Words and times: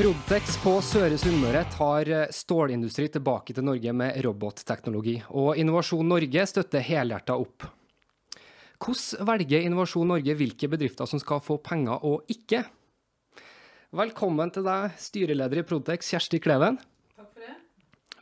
Prodtex 0.00 0.54
på 0.62 0.70
Søre 0.80 1.18
Sunnmøre 1.20 1.60
tar 1.68 2.08
stålindustri 2.32 3.10
tilbake 3.12 3.52
til 3.52 3.66
Norge 3.66 3.92
med 3.92 4.14
robotteknologi, 4.24 5.18
og 5.36 5.58
Innovasjon 5.60 6.08
Norge 6.08 6.44
støtter 6.48 6.80
helhjerta 6.86 7.36
opp. 7.36 7.66
Hvordan 8.80 9.28
velger 9.28 9.66
Innovasjon 9.68 10.08
Norge 10.08 10.38
hvilke 10.40 10.70
bedrifter 10.72 11.10
som 11.10 11.20
skal 11.20 11.44
få 11.44 11.58
penger 11.60 12.00
og 12.08 12.32
ikke? 12.32 12.62
Velkommen 14.00 14.54
til 14.56 14.64
deg, 14.70 14.96
styreleder 15.04 15.60
i 15.60 15.68
Prodtex, 15.68 16.08
Kjersti 16.14 16.40
Kleven. 16.40 16.80
Takk 17.12 17.28
for 17.28 17.44
det. 17.44 17.60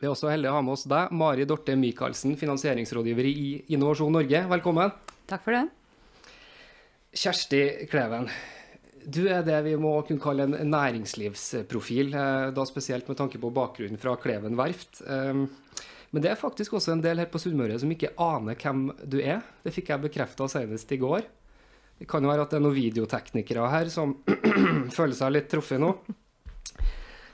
Vi 0.01 0.11
er 0.11 0.11
også 0.17 0.35
heldige 0.35 0.51
å 0.51 0.59
ha 0.59 0.67
med 0.67 0.75
oss 0.75 0.83
deg, 0.83 1.15
Mari 1.23 1.47
Dorte 1.47 1.79
Michaelsen, 1.79 2.35
finansieringsrådgiver 2.43 3.31
i 3.31 3.49
Innovasjon 3.71 4.19
Norge. 4.19 4.43
Velkommen. 4.51 4.91
Takk 5.31 5.47
for 5.47 5.55
det. 5.55 5.67
Kjersti 7.23 7.67
Kleven, 7.87 8.27
du 9.09 9.23
er 9.31 9.43
det 9.45 9.57
vi 9.65 9.75
må 9.79 9.93
kunne 10.07 10.21
kalle 10.21 10.45
en 10.47 10.71
næringslivsprofil, 10.73 12.13
eh, 12.13 12.49
da 12.55 12.65
spesielt 12.67 13.07
med 13.09 13.17
tanke 13.19 13.39
på 13.41 13.51
bakgrunnen 13.53 13.99
fra 14.01 14.15
Kleven 14.19 14.57
verft. 14.59 15.01
Eh, 15.05 15.45
men 16.09 16.23
det 16.23 16.31
er 16.31 16.39
faktisk 16.39 16.73
også 16.77 16.95
en 16.95 17.03
del 17.03 17.21
her 17.21 17.29
på 17.29 17.41
Sunnmøre 17.41 17.77
som 17.79 17.91
ikke 17.93 18.15
aner 18.17 18.57
hvem 18.57 18.87
du 19.05 19.19
er. 19.21 19.43
Det 19.63 19.73
fikk 19.75 19.91
jeg 19.93 20.05
bekrefta 20.07 20.47
senest 20.49 20.91
i 20.91 20.99
går. 21.01 21.27
Det 21.99 22.07
kan 22.09 22.23
jo 22.23 22.31
være 22.31 22.45
at 22.45 22.53
det 22.53 22.57
er 22.59 22.63
noen 22.63 22.77
videoteknikere 22.77 23.69
her 23.69 23.91
som 23.93 24.15
føler 24.97 25.15
seg 25.17 25.35
litt 25.35 25.49
truffet 25.51 25.81
nå. 25.81 25.93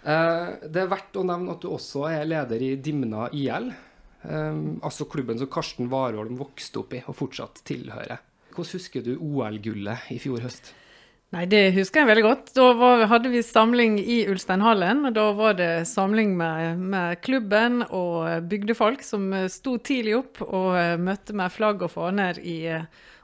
Eh, 0.06 0.48
det 0.68 0.84
er 0.84 0.92
verdt 0.92 1.22
å 1.22 1.26
nevne 1.28 1.56
at 1.56 1.64
du 1.64 1.72
også 1.72 2.08
er 2.12 2.28
leder 2.28 2.62
i 2.62 2.76
Dimna 2.78 3.30
IL, 3.34 3.74
altså 4.26 5.06
klubben 5.06 5.38
som 5.38 5.46
Karsten 5.54 5.86
Warholm 5.92 6.40
vokste 6.40 6.80
opp 6.82 6.96
i 6.98 7.04
og 7.06 7.14
fortsatt 7.14 7.60
tilhører. 7.68 8.24
Hvordan 8.56 8.80
husker 8.80 9.04
du 9.06 9.12
OL-gullet 9.20 10.08
i 10.16 10.18
fjor 10.24 10.42
høst? 10.42 10.72
Nei, 11.34 11.46
Det 11.50 11.74
husker 11.74 12.02
jeg 12.02 12.08
veldig 12.08 12.24
godt. 12.24 12.52
Da 12.56 12.68
var, 12.78 13.06
hadde 13.10 13.32
vi 13.34 13.42
samling 13.44 13.98
i 14.00 14.22
Ulsteinhallen. 14.30 15.06
og 15.10 15.14
Da 15.16 15.26
var 15.34 15.58
det 15.58 15.88
samling 15.90 16.36
med, 16.38 16.78
med, 16.80 17.22
klubben 17.22 17.82
og 17.90 18.48
bygdefolk 18.50 19.04
som 19.04 19.34
sto 19.50 19.78
tidlig 19.78 20.16
opp 20.20 20.42
og 20.46 21.00
møtte 21.02 21.34
med 21.34 21.52
flagg 21.52 21.82
og 21.82 21.92
faner 21.92 22.40
i 22.40 22.60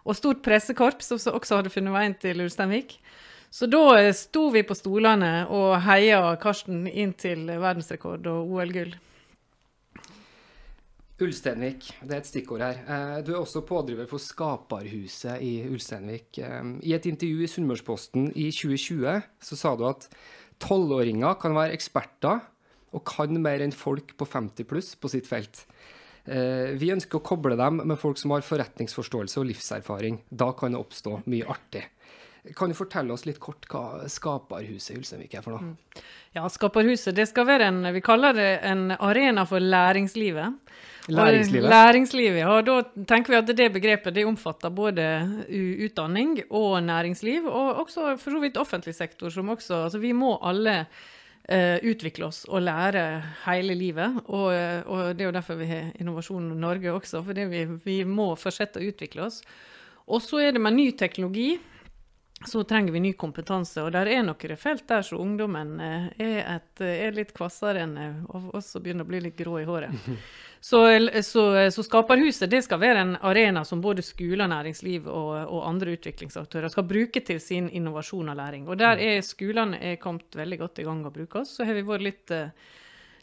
Og 0.03 0.15
stort 0.17 0.41
pressekorps 0.41 1.11
som 1.13 1.35
også 1.37 1.59
hadde 1.59 1.69
funnet 1.69 1.93
veien 1.93 2.15
til 2.17 2.41
Ulsteinvik. 2.41 2.97
Så 3.51 3.67
da 3.67 4.11
sto 4.15 4.47
vi 4.49 4.63
på 4.63 4.73
stolene 4.73 5.45
og 5.51 5.75
heia 5.85 6.35
Karsten 6.41 6.87
inn 6.87 7.13
til 7.13 7.45
verdensrekord 7.45 8.25
og 8.31 8.49
OL-gull. 8.55 8.95
Ulsteinvik, 11.21 11.87
det 12.01 12.15
er 12.15 12.21
et 12.21 12.29
stikkord 12.29 12.63
her. 12.63 12.79
Eh, 12.81 13.17
du 13.25 13.33
er 13.33 13.39
også 13.39 13.63
pådriver 13.67 14.07
for 14.09 14.21
Skaparhuset 14.21 15.41
i 15.45 15.67
Ulsteinvik. 15.69 16.39
Eh, 16.41 16.71
I 16.87 16.95
et 16.97 17.07
intervju 17.09 17.43
i 17.45 17.49
Sunnmørsposten 17.51 18.31
i 18.35 18.49
2020 18.51 19.21
så 19.41 19.59
sa 19.59 19.75
du 19.77 19.85
at 19.89 20.07
tolvåringer 20.61 21.37
kan 21.41 21.55
være 21.57 21.77
eksperter 21.77 22.41
og 22.91 23.05
kan 23.07 23.37
mer 23.41 23.63
enn 23.63 23.73
folk 23.75 24.15
på 24.19 24.27
50 24.27 24.67
pluss 24.67 24.93
på 24.99 25.11
sitt 25.11 25.29
felt. 25.29 25.65
Eh, 26.25 26.77
vi 26.77 26.91
ønsker 26.93 27.17
å 27.17 27.25
koble 27.25 27.57
dem 27.57 27.81
med 27.85 27.99
folk 27.99 28.19
som 28.21 28.33
har 28.35 28.45
forretningsforståelse 28.45 29.41
og 29.41 29.49
livserfaring. 29.49 30.21
Da 30.29 30.51
kan 30.57 30.75
det 30.75 30.81
oppstå 30.81 31.21
mye 31.31 31.47
artig. 31.49 31.85
Kan 32.57 32.71
du 32.71 32.75
fortelle 32.75 33.13
oss 33.13 33.27
litt 33.27 33.37
kort 33.41 33.67
hva 33.69 34.07
Skaparhuset 34.09 34.95
i 34.95 34.97
Ulsteinvik 34.97 35.35
er 35.37 35.43
for 35.45 35.53
noe? 35.53 35.71
Mm. 35.71 36.05
Ja, 36.33 36.47
Skaparhuset 36.49 37.13
det 37.13 37.27
skal 37.29 37.45
være 37.45 37.67
en 37.69 37.85
vi 37.93 38.01
kaller 38.01 38.33
det 38.33 38.49
en 38.65 38.95
arena 38.97 39.43
for 39.45 39.61
læringslivet. 39.61 40.57
Læringslivet? 41.11 41.67
Og 41.67 41.73
læringslivet, 41.73 42.39
ja. 42.41 42.57
Da 42.65 43.05
tenker 43.09 43.33
vi 43.33 43.39
at 43.39 43.53
det 43.57 43.69
begrepet 43.75 44.15
det 44.17 44.25
omfatter 44.25 44.73
både 44.73 45.05
utdanning 45.85 46.39
og 46.49 46.81
næringsliv, 46.83 47.45
og 47.45 47.85
også 47.85 48.15
for 48.17 48.33
så 48.33 48.41
vidt 48.41 48.57
offentlig 48.57 48.95
sektor. 48.95 49.29
som 49.29 49.49
også, 49.49 49.83
altså 49.83 49.97
Vi 50.01 50.11
må 50.11 50.37
alle 50.41 50.85
uh, 51.51 51.77
utvikle 51.83 52.25
oss 52.25 52.45
og 52.49 52.61
lære 52.61 53.21
hele 53.45 53.75
livet. 53.75 54.21
Og, 54.25 54.49
og, 54.85 55.13
det 55.13 55.21
er 55.21 55.29
jo 55.29 55.37
derfor 55.37 55.55
vi 55.61 55.65
har 55.65 55.91
Innovasjon 55.99 56.53
Norge 56.57 56.91
også, 56.91 57.23
fordi 57.23 57.41
vi, 57.41 57.65
vi 57.85 58.03
må 58.03 58.35
fortsette 58.35 58.81
å 58.81 58.87
utvikle 58.87 59.29
oss. 59.29 59.43
Og 60.07 60.21
så 60.21 60.41
er 60.41 60.51
det 60.51 60.61
med 60.61 60.73
ny 60.73 60.91
teknologi 60.97 61.59
så 62.47 62.63
trenger 62.63 62.93
vi 62.93 62.99
ny 62.99 63.13
kompetanse. 63.13 63.81
Og 63.83 63.91
der 63.93 64.09
er 64.09 64.23
noen 64.25 64.57
felt 64.57 64.87
der 64.89 65.05
så 65.05 65.19
ungdommen 65.21 65.75
eh, 65.79 66.07
er, 66.17 66.39
et, 66.57 66.83
er 66.85 67.17
litt 67.17 67.33
kvassere 67.37 67.83
enn 67.85 67.97
eh, 67.97 68.23
oss 68.57 68.73
og 68.75 68.85
begynner 68.85 69.05
å 69.05 69.11
bli 69.11 69.21
litt 69.27 69.37
grå 69.37 69.59
i 69.61 69.67
håret. 69.67 69.93
Så, 70.61 70.77
så, 71.25 71.43
så, 71.73 71.81
Skaperhuset 71.81 72.51
det 72.51 72.59
skal 72.61 72.77
være 72.77 72.99
en 73.01 73.15
arena 73.25 73.63
som 73.65 73.79
både 73.81 74.03
skole, 74.05 74.45
næringsliv 74.45 75.07
og, 75.09 75.31
og, 75.39 75.63
andre 75.65 75.95
utviklingsaktører 75.97 76.69
skal 76.69 76.85
bruke 76.85 77.23
til 77.25 77.39
sin 77.41 77.65
innovasjon 77.73 78.29
og 78.29 78.37
læring. 78.37 78.67
Og 78.69 78.77
der 78.77 78.99
mm. 78.99 79.01
er 79.07 79.25
skolene 79.25 79.79
er 79.81 79.97
kommet 79.97 80.37
veldig 80.37 80.59
godt 80.61 80.83
i 80.83 80.85
gang 80.85 81.01
å 81.01 81.13
bruke 81.15 81.41
oss. 81.41 81.55
Så 81.57 81.65
har 81.65 81.73
vi 81.73 81.81
vært 81.87 82.05
litt 82.05 82.35
uh, 82.37 82.53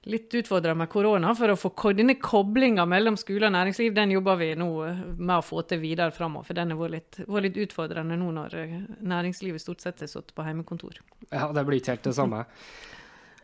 litt 0.02 0.34
utfordra 0.34 0.74
med 0.78 0.90
korona. 0.92 1.32
For 1.34 1.52
å 1.52 1.56
få 1.58 1.92
denne 1.96 2.18
koblinga 2.22 2.86
mellom 2.88 3.16
skole 3.20 3.48
og 3.48 3.54
næringsliv, 3.56 3.94
den 3.96 4.14
jobber 4.14 4.38
vi 4.40 4.52
nå 4.58 4.68
eh, 4.86 5.02
med 5.16 5.36
å 5.38 5.44
få 5.44 5.64
til 5.68 5.82
videre 5.82 6.14
framover. 6.14 6.50
For 6.50 6.58
den 6.58 6.74
har 6.74 6.80
vært 6.80 6.96
litt, 6.96 7.20
vært 7.26 7.48
litt 7.48 7.62
utfordrende 7.66 8.18
nå 8.20 8.30
når 8.36 8.58
eh, 8.60 8.78
næringslivet 9.00 9.64
stort 9.64 9.84
sett 9.84 10.04
har 10.04 10.10
sittet 10.10 10.36
på 10.36 10.46
heimekontor. 10.46 11.00
Ja, 11.30 11.50
det 11.52 11.66
blir 11.68 11.82
ikke 11.82 11.96
helt 11.96 12.08
det 12.08 12.16
samme. 12.18 12.44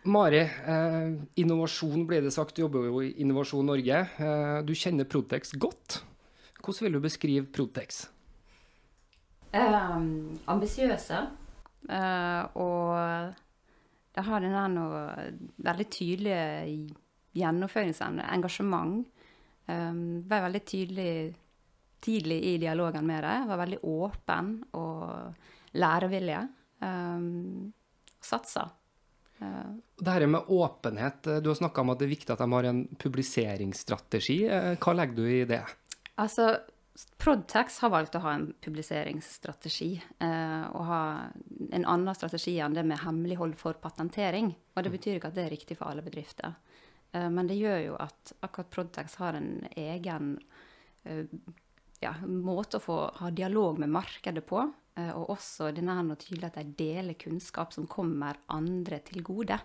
Mari, 0.05 0.41
eh, 0.41 1.13
innovasjon 1.41 2.07
blir 2.07 2.21
det 2.23 2.35
sagt, 2.35 2.57
du 2.57 2.67
jobber 2.67 2.91
jo 2.91 3.01
i 3.01 3.15
Innovasjon 3.25 3.65
Norge. 3.65 4.03
Eh, 4.21 4.59
du 4.67 4.75
kjenner 4.77 5.09
Protex 5.09 5.55
godt. 5.57 6.03
Hvordan 6.61 6.87
vil 6.87 6.99
du 6.99 7.01
beskrive 7.05 7.47
Protex? 7.49 8.07
Um, 9.55 10.37
ambisiøse. 10.51 11.23
Uh, 11.89 12.43
og 12.57 13.35
det 14.15 14.23
har 14.29 14.43
den 14.43 14.55
der 14.55 14.71
noe 14.71 15.01
veldig 15.67 15.87
tydelig 15.91 16.37
gjennomføringsevne, 17.35 18.27
engasjement. 18.31 19.09
Um, 19.67 20.23
var 20.29 20.45
veldig 20.47 20.61
tydelig 20.69 21.15
tidlig 22.05 22.39
i 22.45 22.55
dialogen 22.63 23.07
med 23.07 23.25
dem. 23.25 23.49
Var 23.49 23.61
veldig 23.63 23.81
åpen 23.91 24.53
og 24.77 25.75
lærevillige. 25.81 26.43
Um, 26.85 27.73
Satsa. 28.25 28.69
Uh, 29.41 29.75
det 29.99 30.15
her 30.15 30.27
med 30.31 30.53
åpenhet, 30.53 31.27
du 31.43 31.51
har 31.51 31.59
snakka 31.59 31.83
om 31.83 31.95
at 31.95 32.03
det 32.03 32.07
er 32.07 32.15
viktig 32.15 32.35
at 32.37 32.45
de 32.45 32.51
har 32.53 32.69
en 32.71 32.85
publiseringsstrategi. 33.01 34.39
Eh, 34.47 34.75
hva 34.79 34.95
legger 34.95 35.19
du 35.19 35.25
i 35.27 35.43
det? 35.49 35.63
Altså, 36.21 36.53
Prodtax 37.19 37.81
har 37.83 37.91
valgt 37.91 38.15
å 38.15 38.23
ha 38.23 38.37
en 38.37 38.47
publiseringsstrategi. 38.63 39.91
Eh, 40.23 40.65
og 40.71 40.87
ha 40.87 41.01
en 41.75 41.87
annen 41.91 42.15
strategi 42.15 42.55
enn 42.63 42.77
det 42.77 42.85
med 42.87 43.03
hemmelighold 43.03 43.57
for 43.59 43.81
patentering. 43.83 44.53
Og 44.75 44.83
det 44.83 44.93
mm. 44.93 44.97
betyr 44.99 45.19
ikke 45.19 45.33
at 45.33 45.39
det 45.39 45.47
er 45.49 45.55
riktig 45.57 45.79
for 45.81 45.91
alle 45.91 46.05
bedrifter. 46.07 46.55
Eh, 47.11 47.27
men 47.35 47.51
det 47.51 47.59
gjør 47.59 47.81
jo 47.83 47.99
at 48.05 48.35
akkurat 48.47 48.71
Prodtax 48.71 49.19
har 49.23 49.41
en 49.41 49.51
egen 49.75 50.37
eh, 51.03 51.27
ja, 52.05 52.15
måte 52.27 52.79
å 52.79 52.85
få 52.85 52.99
ha 53.19 53.31
dialog 53.35 53.81
med 53.83 53.91
markedet 53.95 54.45
på. 54.47 54.63
Eh, 54.95 55.11
og 55.11 55.35
også 55.35 55.73
denne 55.75 55.97
her 55.99 56.21
tydelig 56.21 56.53
at 56.53 56.61
de 56.61 56.77
deler 56.79 57.19
kunnskap 57.19 57.75
som 57.75 57.89
kommer 57.91 58.39
andre 58.55 59.01
til 59.09 59.25
gode. 59.27 59.59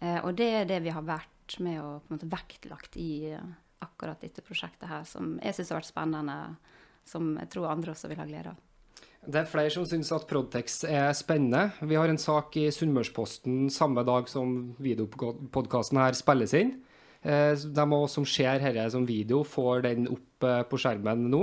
Eh, 0.00 0.20
og 0.20 0.36
det 0.36 0.50
er 0.52 0.68
det 0.68 0.82
vi 0.84 0.92
har 0.92 1.06
vært 1.06 1.58
med 1.64 1.80
og 1.80 2.04
på 2.04 2.12
en 2.12 2.18
måte 2.18 2.30
vektlagt 2.34 2.98
i 3.00 3.10
eh, 3.32 3.56
akkurat 3.84 4.20
dette 4.22 4.44
prosjektet 4.44 4.88
her, 4.90 5.04
som 5.08 5.36
jeg 5.42 5.56
syns 5.56 5.72
har 5.72 5.80
vært 5.80 5.90
spennende, 5.90 6.38
som 7.08 7.34
jeg 7.40 7.50
tror 7.52 7.70
andre 7.72 7.94
også 7.94 8.10
vil 8.10 8.20
ha 8.20 8.26
glede 8.28 8.54
av. 8.54 8.64
Det 9.28 9.40
er 9.40 9.50
flere 9.50 9.70
som 9.74 9.84
syns 9.88 10.10
at 10.14 10.26
Prodtex 10.30 10.82
er 10.88 11.10
spennende. 11.16 11.72
Vi 11.82 11.98
har 11.98 12.08
en 12.08 12.20
sak 12.20 12.54
i 12.56 12.68
Sunnmørsposten 12.72 13.66
samme 13.72 14.04
dag 14.06 14.28
som 14.30 14.76
videopodkasten 14.80 15.98
her 16.00 16.16
spilles 16.16 16.54
inn. 16.56 16.76
Eh, 17.26 17.52
de 17.58 17.86
som 18.08 18.26
ser 18.28 18.62
dette 18.62 18.86
som 18.94 19.06
video, 19.06 19.42
får 19.42 19.82
den 19.88 20.06
opp 20.14 20.46
eh, 20.46 20.62
på 20.70 20.78
skjermen 20.80 21.26
nå. 21.32 21.42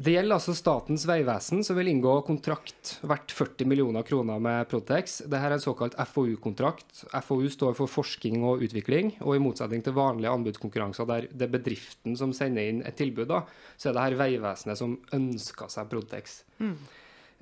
Det 0.00 0.14
gjelder 0.14 0.38
altså 0.38 0.54
Statens 0.56 1.02
vegvesen, 1.04 1.60
som 1.66 1.76
vil 1.76 1.90
inngå 1.90 2.12
kontrakt 2.24 2.94
verdt 3.04 3.34
40 3.36 3.68
millioner 3.68 4.04
kroner 4.08 4.38
med 4.40 4.62
Protex. 4.70 5.18
Dette 5.26 5.40
er 5.44 5.52
en 5.52 5.60
såkalt 5.60 5.96
FoU-kontrakt. 6.08 7.02
FoU 7.26 7.50
står 7.52 7.76
for 7.76 7.90
forskning 7.90 8.40
og 8.48 8.64
utvikling. 8.64 9.12
og 9.20 9.36
I 9.36 9.42
motsetning 9.44 9.84
til 9.84 9.92
vanlige 9.98 10.32
anbudskonkurranser 10.32 11.10
der 11.10 11.28
det 11.28 11.50
er 11.50 11.52
bedriften 11.52 12.16
som 12.16 12.32
sender 12.32 12.70
inn 12.70 12.80
et 12.80 12.96
tilbud, 12.96 13.28
da, 13.28 13.42
så 13.76 13.90
er 13.90 13.98
det 13.98 14.06
her 14.06 14.18
Vegvesenet 14.22 14.80
som 14.80 14.96
ønsker 15.12 15.68
seg 15.68 15.92
Protex. 15.92 16.40
Mm. 16.64 16.72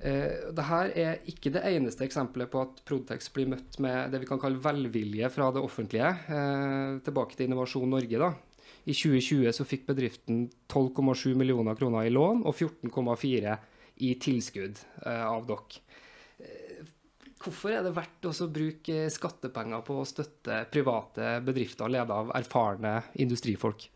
Eh, 0.02 0.50
Dette 0.50 0.82
er 0.98 1.22
ikke 1.30 1.54
det 1.54 1.62
eneste 1.62 2.08
eksempelet 2.10 2.50
på 2.50 2.64
at 2.66 2.82
Protex 2.90 3.30
blir 3.38 3.54
møtt 3.54 3.78
med 3.78 4.10
det 4.10 4.24
vi 4.24 4.32
kan 4.32 4.42
kalle 4.42 4.58
velvilje 4.66 5.30
fra 5.30 5.52
det 5.54 5.62
offentlige. 5.62 6.10
Eh, 6.26 6.98
tilbake 7.06 7.38
til 7.38 7.46
Innovasjon 7.46 7.86
Norge. 7.94 8.18
da. 8.18 8.34
I 8.84 8.94
2020 8.94 9.52
så 9.52 9.66
fikk 9.66 9.88
bedriften 9.88 10.46
12,7 10.68 11.34
millioner 11.34 11.76
kroner 11.76 12.06
i 12.06 12.12
lån 12.14 12.44
og 12.46 12.54
14,4 12.54 13.56
i 14.04 14.14
tilskudd 14.20 14.78
eh, 15.06 15.26
av 15.26 15.46
dere. 15.48 15.82
Eh, 16.38 16.86
hvorfor 17.42 17.74
er 17.74 17.84
det 17.86 17.94
verdt 17.96 18.28
å 18.30 18.48
bruke 18.52 19.08
skattepenger 19.12 19.84
på 19.86 19.98
å 20.00 20.06
støtte 20.08 20.62
private 20.72 21.38
bedrifter 21.44 21.90
ledet 21.90 22.14
av 22.14 22.32
erfarne 22.38 22.94
industrifolk? 23.18 23.88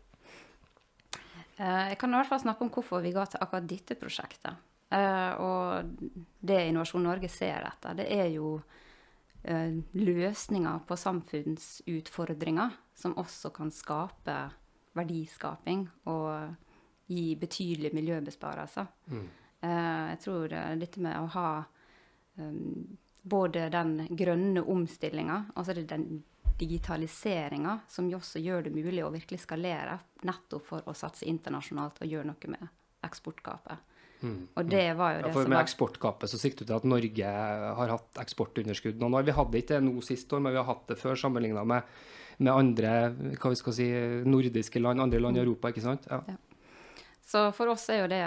Eh, 1.13 1.83
jeg 1.93 1.99
kan 2.01 2.13
i 2.13 2.19
hvert 2.19 2.31
fall 2.31 2.43
snakke 2.43 2.65
om 2.65 2.73
hvorfor 2.73 3.03
vi 3.03 3.15
ga 3.15 3.25
til 3.29 3.43
akkurat 3.43 3.69
dette 3.69 3.99
prosjektet. 3.99 4.69
Og 4.93 5.87
det 6.45 6.57
Innovasjon 6.67 7.01
Norge 7.01 7.25
ser 7.33 7.63
etter, 7.65 7.95
det 7.97 8.03
er 8.13 8.27
jo 8.35 8.59
løsninger 9.41 10.83
på 10.85 10.97
samfunnsutfordringer 11.01 12.75
som 13.01 13.15
også 13.17 13.49
kan 13.55 13.73
skape 13.73 14.35
verdiskaping 14.97 15.87
og 16.11 16.55
gi 17.09 17.33
betydelige 17.39 17.95
miljøbesparelser. 17.95 18.89
Mm. 19.11 19.23
Uh, 19.63 20.03
jeg 20.11 20.19
tror 20.25 20.53
eh, 20.53 20.75
dette 20.79 21.01
med 21.03 21.15
å 21.15 21.27
ha 21.37 21.49
um, 22.39 22.97
både 23.23 23.69
den 23.71 23.95
grønne 24.11 24.63
omstillinga, 24.67 25.39
altså 25.55 25.75
det 25.77 25.85
den 25.91 26.23
digitaliseringa, 26.59 27.79
som 27.89 28.09
jo 28.11 28.19
også 28.19 28.41
gjør 28.43 28.67
det 28.67 28.73
mulig 28.75 29.01
å 29.03 29.11
virkelig 29.13 29.41
skalere, 29.43 29.97
nettopp 30.27 30.67
for 30.67 30.89
å 30.89 30.95
satse 30.97 31.25
internasjonalt 31.29 32.03
og 32.03 32.11
gjøre 32.11 32.29
noe 32.29 32.51
med 32.53 32.67
eksportgapet. 33.03 33.89
Mm. 34.23 34.35
Og 34.55 34.67
det 34.71 34.85
var 34.95 35.17
jo 35.17 35.23
Ja, 35.25 35.31
for 35.35 35.49
med 35.49 35.57
var 35.57 35.65
eksportgapet 35.65 36.31
så 36.31 36.39
sikter 36.39 36.63
du 36.63 36.71
til 36.71 36.77
at 36.77 36.85
Norge 36.87 37.31
har 37.79 37.91
hatt 37.91 38.21
eksportunderskudd 38.23 39.01
noen 39.01 39.17
år. 39.19 39.25
Vi 39.27 39.35
hadde 39.35 39.59
ikke 39.59 39.73
det 39.73 39.83
nå 39.83 40.03
sist 40.05 40.31
år, 40.31 40.43
men 40.43 40.55
vi 40.55 40.61
har 40.61 40.69
hatt 40.69 40.85
det 40.91 40.99
før 41.01 41.19
sammenligna 41.19 41.65
med, 41.67 41.89
med 42.37 42.53
andre 42.53 42.93
hva 43.37 43.51
vi 43.53 43.59
skal 43.59 43.75
si, 43.77 43.87
nordiske 44.25 44.81
land, 44.81 45.01
andre 45.03 45.21
land 45.21 45.37
i 45.37 45.43
Europa. 45.43 45.69
ikke 45.69 45.85
sant? 45.85 46.07
Ja. 46.09 46.21
Ja. 46.27 46.39
Så 47.23 47.43
for 47.55 47.71
oss 47.71 47.87
er 47.89 48.03
jo 48.03 48.09
det 48.11 48.23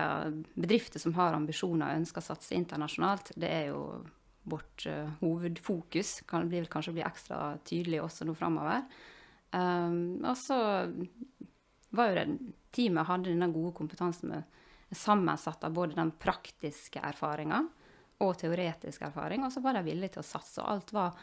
bedrifter 0.56 1.03
som 1.03 1.14
har 1.19 1.37
ambisjoner 1.37 1.93
og 1.93 2.00
ønsker 2.00 2.23
å 2.23 2.29
satse 2.32 2.56
internasjonalt, 2.56 3.35
det 3.37 3.50
er 3.53 3.67
jo 3.70 3.82
vårt 4.47 4.87
uh, 4.88 5.11
hovedfokus. 5.20 6.23
Kan 6.26 6.49
bli, 6.50 6.62
kanskje 6.70 6.94
bli 6.97 7.05
ekstra 7.05 7.58
tydelig 7.67 8.00
også 8.03 8.26
nå 8.26 8.35
framover. 8.38 8.87
Um, 9.53 10.25
og 10.25 10.35
så 10.38 10.59
var 11.97 12.11
jo 12.11 12.19
det 12.19 12.26
teamet 12.75 13.09
hadde 13.09 13.32
denne 13.32 13.50
gode 13.52 13.75
kompetansen 13.76 14.32
med 14.32 14.97
sammensatt 14.97 15.64
av 15.67 15.75
både 15.75 15.99
den 15.99 16.12
praktiske 16.20 17.02
erfaringa 17.02 17.64
og 18.23 18.37
teoretisk 18.41 19.02
erfaring, 19.09 19.44
og 19.44 19.52
så 19.52 19.61
var 19.64 19.76
de 19.76 19.85
villige 19.87 20.17
til 20.17 20.23
å 20.23 20.29
satse. 20.29 20.61
Og 20.62 20.70
alt 20.73 20.93
var 20.97 21.19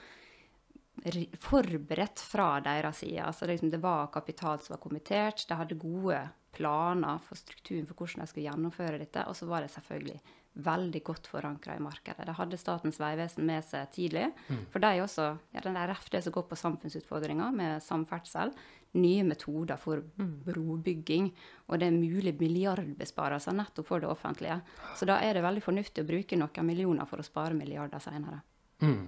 forberedt 1.41 2.21
fra 2.21 2.59
deres 2.63 3.01
side. 3.03 3.23
Altså 3.23 3.49
liksom, 3.49 3.71
det 3.73 3.81
var 3.83 4.11
kapital 4.13 4.61
som 4.61 4.75
var 4.75 4.83
kommittert, 4.83 5.47
de 5.49 5.57
hadde 5.57 5.79
gode 5.81 6.21
planer 6.53 7.19
for 7.25 7.39
strukturen 7.39 7.87
for 7.89 7.97
hvordan 7.97 8.21
de 8.21 8.29
skulle 8.29 8.47
gjennomføre 8.47 9.01
dette, 9.01 9.25
og 9.25 9.35
så 9.37 9.49
var 9.49 9.65
det 9.65 9.73
selvfølgelig 9.73 10.19
veldig 10.53 11.01
godt 11.01 11.27
forankra 11.31 11.75
i 11.75 11.81
markedet. 11.81 12.27
De 12.27 12.35
hadde 12.37 12.59
Statens 12.61 12.99
vegvesen 13.01 13.45
med 13.47 13.65
seg 13.65 13.89
tidlig, 13.95 14.27
for 14.69 14.83
de 14.83 15.01
også, 15.01 15.31
ja, 15.55 15.63
den 15.65 15.79
der 15.79 15.89
RFD 15.89 16.19
som 16.21 16.35
går 16.35 16.45
på 16.51 16.59
samfunnsutfordringer 16.61 17.55
med 17.57 17.81
samferdsel, 17.81 18.53
nye 19.01 19.23
metoder 19.25 19.79
for 19.81 20.03
brobygging, 20.45 21.31
og 21.65 21.81
det 21.81 21.89
er 21.89 21.97
mulig 21.97 22.35
milliardbesparelser 22.37 23.57
nettopp 23.57 23.89
for 23.89 24.03
det 24.03 24.11
offentlige. 24.13 24.59
Så 24.99 25.09
da 25.09 25.17
er 25.25 25.33
det 25.33 25.45
veldig 25.45 25.65
fornuftig 25.65 26.05
å 26.05 26.11
bruke 26.11 26.37
noen 26.37 26.69
millioner 26.69 27.09
for 27.09 27.17
å 27.17 27.25
spare 27.25 27.57
milliarder 27.57 28.03
senere. 28.03 28.43
Mm. 28.85 29.07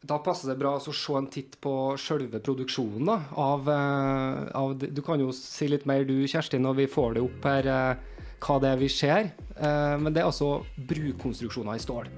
Da 0.00 0.16
passer 0.24 0.48
det 0.48 0.56
bra 0.56 0.78
å 0.78 0.92
se 0.96 1.12
en 1.18 1.26
titt 1.28 1.58
på 1.60 1.72
selve 2.00 2.40
produksjonen 2.40 3.04
da, 3.04 3.18
av, 3.36 3.66
eh, 3.68 4.46
av 4.56 4.78
Du 4.80 5.02
kan 5.04 5.20
jo 5.20 5.28
si 5.36 5.68
litt 5.68 5.84
mer 5.84 6.06
du, 6.08 6.24
Kjersti, 6.24 6.58
når 6.58 6.78
vi 6.78 6.86
får 6.88 7.14
det 7.14 7.24
opp 7.26 7.44
her, 7.44 7.66
eh, 7.68 7.96
hva 8.40 8.56
det 8.60 8.70
er 8.70 8.78
vi 8.80 8.88
ser. 8.88 9.32
Eh, 9.60 9.98
Men 9.98 10.12
det 10.12 10.22
er 10.22 10.30
altså 10.30 10.64
brukonstruksjoner 10.88 11.76
i 11.76 11.84
stål. 11.84 12.08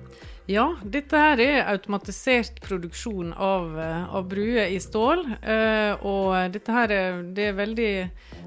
Ja, 0.46 0.76
dette 0.84 1.17
her 1.17 1.40
er 1.40 1.67
automatisert 1.73 2.61
produksjon 2.62 3.32
av, 3.32 3.76
av 3.79 4.28
bruer 4.28 4.70
i 4.70 4.78
stål. 4.78 5.23
Og 6.02 6.52
dette 6.52 6.73
her 6.73 6.90
er, 6.90 7.23
det 7.23 7.46
er 7.49 7.52
veldig 7.55 7.93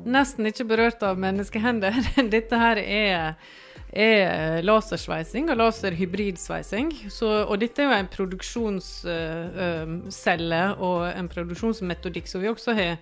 nesten 0.05 0.45
ikke 0.45 0.67
berørt 0.67 1.03
av 1.03 1.17
menneskehender. 1.17 1.95
Dette 2.35 2.59
her 2.59 2.77
er, 2.77 3.35
er 3.95 4.62
lasersveising 4.65 5.50
og 5.53 5.57
laserhybridsveising. 5.62 6.89
Og 7.24 7.59
dette 7.62 7.81
er 7.81 7.86
jo 7.88 7.94
en 7.95 8.09
produksjonscelle 8.12 10.63
og 10.83 11.00
en 11.09 11.30
produksjonsmetodikk 11.31 12.27
som 12.27 12.42
vi 12.44 12.51
også 12.51 12.71
har 12.75 12.97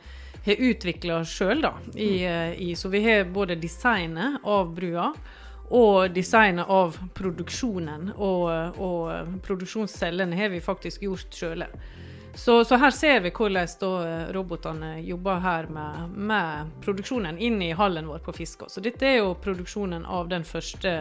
har 0.45 0.56
utvikla 0.60 1.24
sjøl. 1.25 1.66
I, 1.95 2.25
eh, 2.25 2.75
så 2.75 2.90
vi 2.90 3.04
har 3.04 3.24
både 3.24 3.56
designet 3.56 4.44
av 4.44 4.74
brua 4.75 5.13
og 5.74 6.13
designet 6.13 6.69
av 6.69 6.98
produksjonen. 7.16 8.12
Og, 8.18 8.78
og 8.78 9.39
produksjonscellene 9.46 10.38
har 10.38 10.51
vi 10.54 10.63
faktisk 10.63 11.06
gjort 11.07 11.39
sjøle. 11.39 11.69
Så, 12.35 12.65
så 12.65 12.77
her 12.81 12.91
ser 12.91 13.19
vi 13.21 13.30
hvordan 13.30 13.68
da 13.80 13.89
eh, 14.07 14.31
robotene 14.33 14.91
jobber 15.06 15.38
her 15.44 15.68
med, 15.69 16.15
med 16.18 16.71
produksjonen 16.81 17.38
inn 17.38 17.62
i 17.62 17.71
hallen 17.77 18.07
vår 18.09 18.24
på 18.25 18.33
Fiskå. 18.33 18.69
Så 18.74 18.81
dette 18.81 19.06
er 19.06 19.19
jo 19.19 19.35
produksjonen 19.38 20.06
av 20.06 20.31
den 20.31 20.44
første 20.44 20.95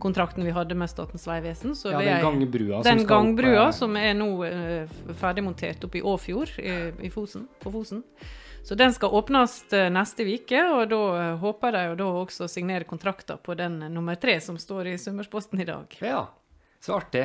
kontrakten 0.00 0.46
vi 0.46 0.54
hadde 0.56 0.74
med 0.74 0.88
Statens 0.88 1.26
vegvesen. 1.28 1.76
Ja, 1.84 1.98
den 2.00 2.08
er- 2.16 2.24
gangbrua 2.24 2.80
som 2.80 2.88
den 2.88 3.04
opp, 3.04 3.08
gangbrua 3.12 3.66
opp, 3.68 3.76
som 3.76 3.96
er 4.00 4.14
nå 4.16 4.30
uh, 4.40 5.00
ferdigmontert 5.20 5.84
oppe 5.84 6.00
i 6.00 6.02
Åfjord 6.02 6.56
i, 6.58 6.78
i 7.04 7.10
Fosen, 7.12 7.44
på 7.60 7.72
Fosen. 7.76 8.00
Så 8.64 8.74
den 8.74 8.92
skal 8.92 9.08
åpnes 9.16 9.72
eh, 9.72 9.88
neste 9.92 10.24
uke, 10.28 10.60
og 10.68 10.88
da 10.90 11.00
eh, 11.20 11.36
håper 11.40 11.72
de 11.76 11.84
da 12.00 12.08
også 12.22 12.48
signere 12.48 12.84
kontrakter 12.88 13.38
på 13.40 13.56
den 13.56 13.78
eh, 13.82 13.92
nummer 13.92 14.18
tre 14.20 14.36
som 14.40 14.58
står 14.60 14.92
i 14.92 14.98
Summersposten 15.00 15.60
i 15.60 15.68
dag. 15.68 15.96
Ja, 16.04 16.26
så 16.84 16.98
artig. 17.00 17.24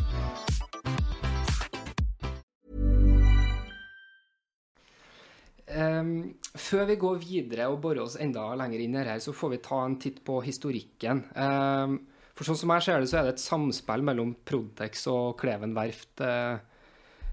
Ehm, 5.71 6.15
før 6.57 6.87
vi 6.89 6.97
går 7.01 7.19
videre 7.23 7.67
og 7.71 7.79
borer 7.83 8.03
oss 8.03 8.17
enda 8.21 8.49
lenger 8.59 8.83
inn 8.83 8.95
i 8.95 9.03
dette, 9.03 9.19
så 9.23 9.35
får 9.35 9.53
vi 9.53 9.61
ta 9.65 9.83
en 9.85 9.97
titt 10.01 10.19
på 10.27 10.39
historikken. 10.45 11.23
Um, 11.35 11.99
for 12.35 12.47
sånn 12.47 12.59
som 12.59 12.73
jeg 12.75 12.87
ser 12.87 12.99
det, 13.03 13.11
så 13.11 13.19
er 13.19 13.27
det 13.27 13.35
et 13.35 13.43
samspill 13.43 14.03
mellom 14.07 14.33
Prodex 14.47 15.05
og 15.11 15.37
Kleven 15.41 15.75
verft, 15.77 16.23
uh, 16.23 16.57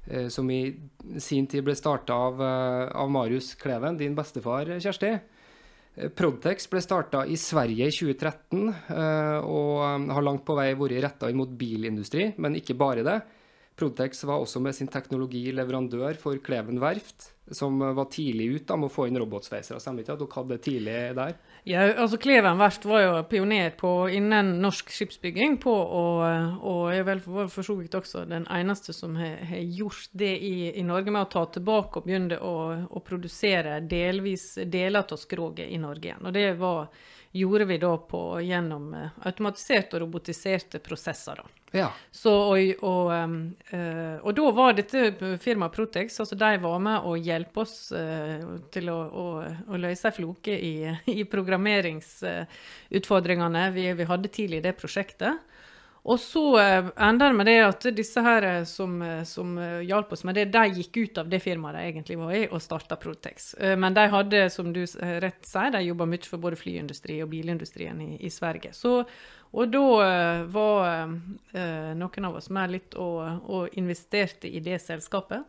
eh, 0.06 0.28
som 0.32 0.50
i 0.52 0.62
sin 1.22 1.48
tid 1.50 1.64
ble 1.66 1.74
starta 1.78 2.14
av, 2.28 2.42
eh, 2.42 2.84
av 2.98 3.10
Marius 3.10 3.54
Kleven, 3.58 3.98
din 3.98 4.16
bestefar, 4.18 4.78
Kjersti. 4.78 5.16
Prodtex 6.14 6.68
ble 6.70 6.80
starta 6.82 7.24
i 7.26 7.36
Sverige 7.40 7.88
i 7.88 7.94
2013, 7.94 8.68
eh, 8.70 9.38
og 9.42 9.72
eh, 9.82 10.06
har 10.14 10.24
langt 10.24 10.44
på 10.46 10.54
vei 10.58 10.70
vært 10.78 11.02
retta 11.02 11.30
mot 11.34 11.50
bilindustri, 11.58 12.32
men 12.38 12.58
ikke 12.58 12.76
bare 12.78 13.04
det. 13.06 13.18
Protex 13.78 14.24
var 14.26 14.42
også 14.42 14.60
med 14.62 14.74
sin 14.74 14.90
teknologi 14.90 15.44
leverandør 15.54 16.16
for 16.18 16.38
Kleven 16.42 16.80
verft, 16.82 17.30
som 17.54 17.78
var 17.78 18.08
tidlig 18.12 18.48
ut 18.56 18.64
da, 18.68 18.76
med 18.76 18.90
å 18.90 18.92
få 18.92 19.06
inn 19.08 19.18
robotsveisere. 19.20 19.78
Stemmer 19.80 20.02
ikke 20.02 20.16
at 20.16 20.22
dere 20.22 20.34
hadde 20.34 20.56
det 20.56 20.64
tidlig 20.66 20.96
der? 21.16 21.36
Ja, 21.68 21.84
altså 22.02 22.18
Kleven 22.20 22.58
verft 22.60 22.84
var 22.88 23.02
jo 23.04 23.12
pioner 23.30 23.70
på 23.78 23.92
innen 24.12 24.56
norsk 24.62 24.90
skipsbygging 24.94 25.58
på 25.62 25.72
å 25.72 26.04
Og 26.68 26.92
er 26.92 27.04
vel 27.06 27.20
for, 27.22 27.48
så 27.64 27.76
vidt 27.78 27.94
også 27.94 28.24
den 28.28 28.46
eneste 28.50 28.92
som 28.96 29.14
har 29.16 29.62
gjort 29.62 30.10
det 30.12 30.32
i, 30.44 30.72
i 30.80 30.84
Norge, 30.86 31.14
med 31.14 31.26
å 31.28 31.30
ta 31.32 31.44
tilbake 31.54 32.00
og 32.00 32.08
begynne 32.08 32.40
å, 32.42 32.56
å 32.90 33.04
produsere 33.04 33.78
delvis 33.80 34.56
deler 34.66 35.06
av 35.06 35.20
skroget 35.20 35.70
i 35.70 35.78
Norge 35.80 36.10
igjen. 36.10 36.26
Og 36.26 36.34
det 36.34 36.48
var, 36.60 36.90
gjorde 37.38 37.68
vi 37.70 37.80
da 37.82 37.94
på, 38.10 38.22
gjennom 38.44 38.90
eh, 38.94 39.22
automatiserte 39.28 39.96
og 39.96 40.06
robotiserte 40.06 40.82
prosesser. 40.84 41.36
da. 41.42 41.58
Ja. 41.70 41.92
Så, 42.10 42.32
og, 42.32 42.58
og, 42.86 43.12
um, 43.12 43.54
eh, 43.76 44.16
og 44.22 44.34
da 44.36 44.50
var 44.56 44.72
dette 44.78 45.12
firmaet 45.42 45.74
Protex, 45.76 46.20
altså 46.22 46.36
de 46.38 46.58
var 46.62 46.78
med 46.80 46.98
å 47.04 47.16
hjelpe 47.20 47.60
oss 47.64 47.92
eh, 47.92 48.40
til 48.72 48.88
å, 48.92 48.98
å, 49.04 49.44
å 49.68 49.76
løse 49.80 50.08
ei 50.08 50.16
floke 50.16 50.54
i, 50.56 50.96
i 51.12 51.24
programmeringsutfordringene 51.28 53.72
vi, 53.76 53.92
vi 53.98 54.04
hadde 54.08 54.28
tidlig 54.32 54.58
i 54.62 54.66
det 54.70 54.74
prosjektet. 54.80 55.34
Og 56.06 56.20
så 56.20 56.42
eh, 56.60 56.90
ender 56.96 57.32
det 57.32 57.36
med 57.36 57.48
det 57.48 57.56
at 57.64 57.86
disse 57.96 58.22
her 58.22 58.46
eh, 58.46 58.60
som, 58.68 59.00
eh, 59.02 59.22
som 59.28 59.56
hjalp 59.58 60.12
oss 60.14 60.24
med 60.24 60.38
det, 60.38 60.46
de 60.54 60.64
gikk 60.78 60.96
ut 60.96 61.22
av 61.22 61.32
det 61.32 61.40
firmaet 61.44 61.76
de 61.76 61.86
egentlig 61.90 62.18
var 62.20 62.34
i, 62.36 62.44
og 62.46 62.62
starta 62.62 62.96
Protex. 63.00 63.50
Men 63.58 63.96
de 63.96 64.06
hadde, 64.12 64.44
som 64.52 64.70
du 64.72 64.84
rett 64.84 65.46
sier, 65.46 65.72
de 65.74 65.82
jobba 65.88 66.06
mye 66.08 66.28
for 66.28 66.42
både 66.42 66.60
flyindustri 66.60 67.18
og 67.24 67.32
bilindustrien 67.32 68.00
i, 68.04 68.12
i 68.24 68.30
Sverige. 68.32 68.72
Så, 68.76 69.02
og 69.52 69.70
da 69.72 69.84
eh, 70.04 70.42
var 70.52 70.88
eh, 71.52 71.92
noen 71.96 72.26
av 72.28 72.36
oss 72.36 72.50
med 72.52 72.72
litt 72.74 72.96
og, 73.00 73.48
og 73.48 73.78
investerte 73.80 74.48
i 74.48 74.60
det 74.60 74.76
selskapet. 74.84 75.46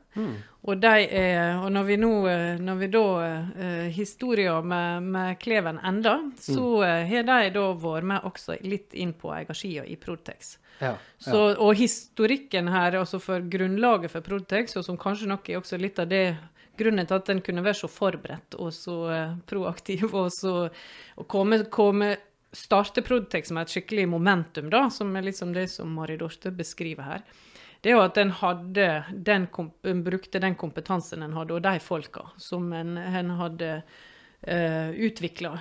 Og, 0.61 0.77
de 0.79 1.03
er, 1.05 1.57
og 1.59 1.69
når 1.71 1.85
vi 1.87 1.95
nå 1.99 2.09
eh, 2.27 2.57
Når 2.59 2.79
vi 2.81 2.87
da 2.91 3.03
eh, 3.23 3.85
Historia 3.95 4.57
med, 4.61 5.03
med 5.03 5.37
Kleven 5.39 5.79
enda, 5.79 6.17
så 6.39 6.81
har 6.83 7.05
har 7.09 7.27
de 7.27 7.53
da 7.55 7.65
vært 7.73 8.07
med 8.07 8.25
også 8.27 8.57
litt 8.63 8.93
inn 8.93 9.13
på 9.13 9.31
eiersida 9.35 9.85
i 9.85 9.95
Protex. 9.95 10.57
Ja. 10.79 10.95
Så, 11.19 11.39
og 11.59 11.75
historikken 11.75 12.69
her, 12.71 12.95
altså 13.01 13.19
for 13.19 13.43
grunnlaget 13.51 14.13
for 14.13 14.23
Protex, 14.23 14.77
og 14.79 14.85
som 14.87 14.97
kanskje 14.99 15.27
nok 15.27 15.49
er 15.49 15.59
også 15.59 15.79
litt 15.79 15.99
av 15.99 16.07
det 16.11 16.37
grunnen 16.79 17.07
til 17.07 17.19
at 17.19 17.27
den 17.29 17.41
kunne 17.43 17.63
være 17.65 17.81
så 17.81 17.89
forberedt 17.91 18.55
og 18.59 18.71
så 18.75 18.97
eh, 19.13 19.37
proaktiv, 19.49 20.07
og 20.13 20.31
så 20.33 20.55
og 21.19 21.27
komme, 21.27 21.63
komme 21.71 22.13
starte 22.55 23.03
Prodtech 23.05 23.51
med 23.53 23.67
et 23.67 23.73
skikkelig 23.75 24.07
momentum, 24.09 24.69
da, 24.73 24.87
som 24.89 25.15
er 25.15 25.27
liksom 25.27 25.53
det 25.53 25.67
som 25.69 25.91
Mari 25.93 26.17
Dorte 26.17 26.51
beskriver 26.51 27.05
her. 27.05 27.25
Det 27.81 27.91
er 27.91 27.95
jo 27.95 28.03
at 28.03 28.17
en 28.19 28.31
hadde 28.35 28.87
den 29.13 29.45
brukte 30.03 30.41
den 30.43 30.55
kompetansen 30.59 31.23
en 31.23 31.35
hadde, 31.37 31.55
og 31.55 31.63
de 31.63 31.79
folka 31.79 32.25
som 32.41 32.73
en, 32.75 32.97
en 32.97 33.29
hadde 33.39 33.69
uh, 33.79 34.91
utvikla 34.91 35.53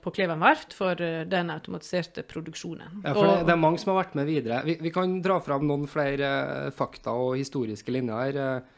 på 0.00 0.12
Kleven 0.16 0.40
verft 0.40 0.72
for 0.72 0.96
uh, 0.96 1.20
den 1.28 1.52
automatiserte 1.52 2.24
produksjonen. 2.24 3.02
Ja, 3.04 3.12
for 3.12 3.26
det, 3.26 3.34
Og- 3.42 3.46
det 3.46 3.52
er 3.52 3.60
mange 3.60 3.82
som 3.82 3.92
har 3.92 4.04
vært 4.04 4.16
med 4.16 4.30
videre. 4.30 4.62
Vi, 4.64 4.78
vi 4.80 4.92
kan 4.94 5.20
dra 5.20 5.36
fram 5.44 5.66
noen 5.68 5.84
flere 5.90 6.30
uh, 6.70 6.70
fakta 6.72 7.12
og 7.12 7.36
historiske 7.36 7.92
linjer 7.92 8.40
eh, 8.40 8.76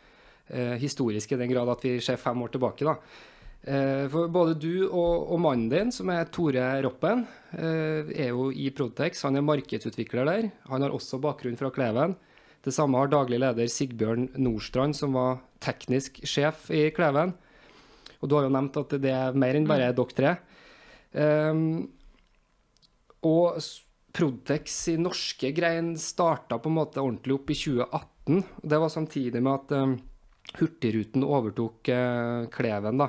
eh, 0.49 0.75
historiske 0.83 1.37
i 1.37 1.39
den 1.39 1.53
grad 1.53 1.71
at 1.71 1.85
vi 1.87 2.01
ser 2.03 2.19
fem 2.19 2.43
år 2.43 2.51
tilbake, 2.57 2.85
da. 2.89 2.97
Eh, 3.63 4.09
for 4.11 4.27
både 4.35 4.57
du 4.59 4.89
og, 4.89 5.29
og 5.31 5.39
mannen 5.45 5.69
din, 5.71 5.93
som 5.95 6.11
er 6.11 6.27
Tore 6.35 6.65
Roppen, 6.83 7.23
eh, 7.55 8.11
er 8.25 8.33
jo 8.33 8.49
i 8.51 8.71
Protex. 8.75 9.23
Han 9.29 9.39
er 9.39 9.47
markedsutvikler 9.47 10.27
der. 10.27 10.51
Han 10.71 10.83
har 10.83 10.95
også 10.95 11.21
bakgrunn 11.23 11.59
fra 11.61 11.71
Kleven. 11.75 12.17
Det 12.63 12.75
samme 12.75 12.99
har 12.99 13.11
daglig 13.11 13.39
leder 13.43 13.71
Sigbjørn 13.71 14.33
Nordstrand, 14.43 14.99
som 14.99 15.15
var 15.19 15.41
teknisk 15.63 16.21
sjef 16.27 16.69
i 16.75 16.89
Kleven. 16.95 17.35
Og 18.23 18.31
du 18.31 18.37
har 18.37 18.47
jo 18.47 18.55
nevnt 18.55 18.79
at 18.79 18.99
det 19.03 19.15
er 19.15 19.39
mer 19.39 19.59
enn 19.59 19.67
bare 19.67 19.91
dere 19.95 20.15
tre. 20.15 20.35
Um, 21.13 21.91
og 23.27 23.59
Prodtex 23.59 23.89
Protex 24.13 24.75
i 24.93 24.99
norske 25.01 25.51
grein 25.57 25.95
starta 25.97 26.59
på 26.61 26.69
en 26.69 26.77
måte 26.77 27.03
ordentlig 27.03 27.39
opp 27.39 27.51
i 27.51 27.57
2018. 27.57 28.43
Det 28.63 28.81
var 28.83 28.93
samtidig 28.93 29.41
med 29.43 29.53
at 29.57 29.75
um, 29.79 29.95
Hurtigruten 30.59 31.25
overtok 31.25 31.91
uh, 31.91 32.51
Kleven, 32.53 33.01
da. 33.01 33.09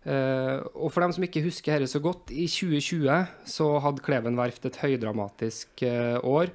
Eh, 0.00 0.58
og 0.72 0.88
for 0.94 1.04
dem 1.04 1.12
som 1.12 1.24
ikke 1.26 1.42
husker 1.44 1.76
dette 1.76 1.92
så 1.92 2.00
godt, 2.00 2.32
i 2.32 2.46
2020 2.48 3.20
så 3.52 3.68
hadde 3.84 4.04
Kleven 4.04 4.38
verft 4.38 4.64
et 4.68 4.80
høydramatisk 4.80 5.84
uh, 5.84 6.16
år. 6.24 6.54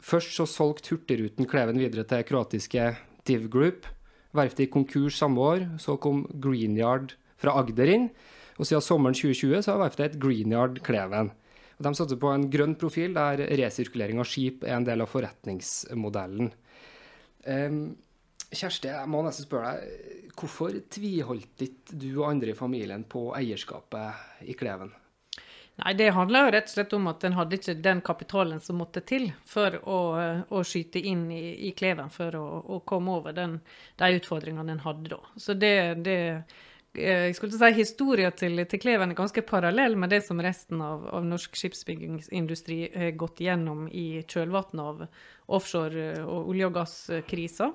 Først 0.00 0.34
så 0.34 0.48
solgte 0.48 0.94
Hurtigruten 0.94 1.46
Kleven 1.46 1.78
videre 1.78 2.06
til 2.08 2.26
kroatiske 2.26 2.90
Div 3.28 3.46
Group. 3.52 3.86
Verftet 4.34 4.66
gikk 4.66 4.74
konkurs 4.78 5.18
samme 5.20 5.42
år. 5.42 5.66
Så 5.82 5.98
kom 6.02 6.24
Greenyard 6.42 7.14
fra 7.40 7.54
Agder 7.60 7.92
inn. 7.92 8.08
Og 8.58 8.68
siden 8.68 8.84
sommeren 8.84 9.16
2020 9.16 9.62
så 9.64 9.74
har 9.74 9.84
verftet 9.84 10.08
et 10.08 10.20
Greenyard 10.22 10.80
Kleven. 10.86 11.30
Og 11.78 11.86
de 11.86 11.94
satser 11.96 12.18
på 12.20 12.32
en 12.32 12.48
grønn 12.52 12.74
profil 12.80 13.14
der 13.16 13.40
resirkulering 13.60 14.20
av 14.20 14.28
skip 14.28 14.66
er 14.66 14.76
en 14.76 14.88
del 14.88 15.00
av 15.00 15.08
forretningsmodellen. 15.08 16.50
Em, 17.48 17.78
Kjersti, 18.50 18.90
jeg 18.90 19.10
må 19.10 19.22
nesten 19.22 19.46
spørre 19.46 19.76
deg, 19.76 20.30
hvorfor 20.34 20.74
tviholdt 20.90 21.62
ikke 21.66 21.98
du 22.00 22.08
og 22.16 22.30
andre 22.30 22.50
i 22.50 22.58
familien 22.58 23.04
på 23.06 23.28
eierskapet 23.36 24.46
i 24.50 24.56
Kleven? 24.58 24.90
Nei, 25.80 25.92
det 25.96 26.10
handler 26.12 26.44
jo 26.44 26.54
rett 26.56 26.66
og 26.68 26.74
slett 26.74 26.96
om 26.96 27.06
at 27.08 27.22
en 27.24 27.36
hadde 27.38 27.56
ikke 27.56 27.76
den 27.80 28.00
kapitalen 28.04 28.60
som 28.60 28.80
måtte 28.80 29.00
til 29.06 29.30
for 29.48 29.78
å, 29.80 30.00
eh, 30.20 30.40
å 30.50 30.64
skyte 30.66 31.00
inn 31.00 31.28
i, 31.32 31.68
i 31.68 31.70
Kleven 31.76 32.10
for 32.12 32.36
å, 32.36 32.46
å 32.76 32.80
komme 32.88 33.14
over 33.16 33.36
den, 33.36 33.60
de 34.00 34.10
utfordringene 34.18 34.76
en 34.76 34.82
hadde 34.84 35.14
da. 35.14 35.20
Så 35.40 35.56
det, 35.56 35.76
det 36.04 36.18
eh, 36.28 37.30
jeg 37.30 37.38
skulle 37.38 37.56
si 37.56 37.70
Historien 37.78 38.34
til, 38.36 38.64
til 38.68 38.82
Kleven 38.82 39.14
er 39.14 39.20
ganske 39.22 39.44
parallell 39.46 39.96
med 39.96 40.12
det 40.12 40.20
som 40.26 40.42
resten 40.42 40.82
av, 40.84 41.06
av 41.14 41.24
norsk 41.24 41.56
skipsbyggingsindustri 41.56 42.80
har 42.96 43.14
gått 43.20 43.40
gjennom 43.46 43.86
i 43.88 44.24
kjølvannet 44.26 44.84
av 44.84 45.06
offshore- 45.48 46.10
eh, 46.18 46.26
og 46.26 46.50
olje- 46.52 46.68
og 46.68 46.76
gasskrisa. 46.76 47.70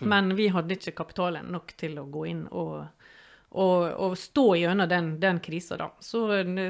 Men 0.00 0.34
vi 0.36 0.48
hadde 0.48 0.76
ikke 0.76 0.94
kapitalen 0.96 1.50
nok 1.52 1.72
til 1.76 1.98
å 1.98 2.06
gå 2.10 2.26
inn 2.30 2.46
og 2.50 2.86
og, 3.50 3.82
og 3.98 4.12
stå 4.14 4.44
gjennom 4.60 4.86
den, 4.88 5.06
den 5.18 5.40
krisa, 5.42 5.74
da. 5.76 5.88
Så 5.98 6.20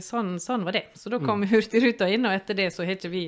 sånn, 0.01 0.39
sånn 0.41 0.63
var 0.65 0.73
det. 0.73 0.87
Så 0.97 1.11
da 1.13 1.19
kom 1.21 1.43
Hurtigruta 1.45 2.07
inn, 2.09 2.25
og 2.25 2.33
etter 2.33 2.57
det 2.57 2.71
så 2.73 2.87
har 2.89 2.95
ikke 2.97 3.11
vi 3.13 3.25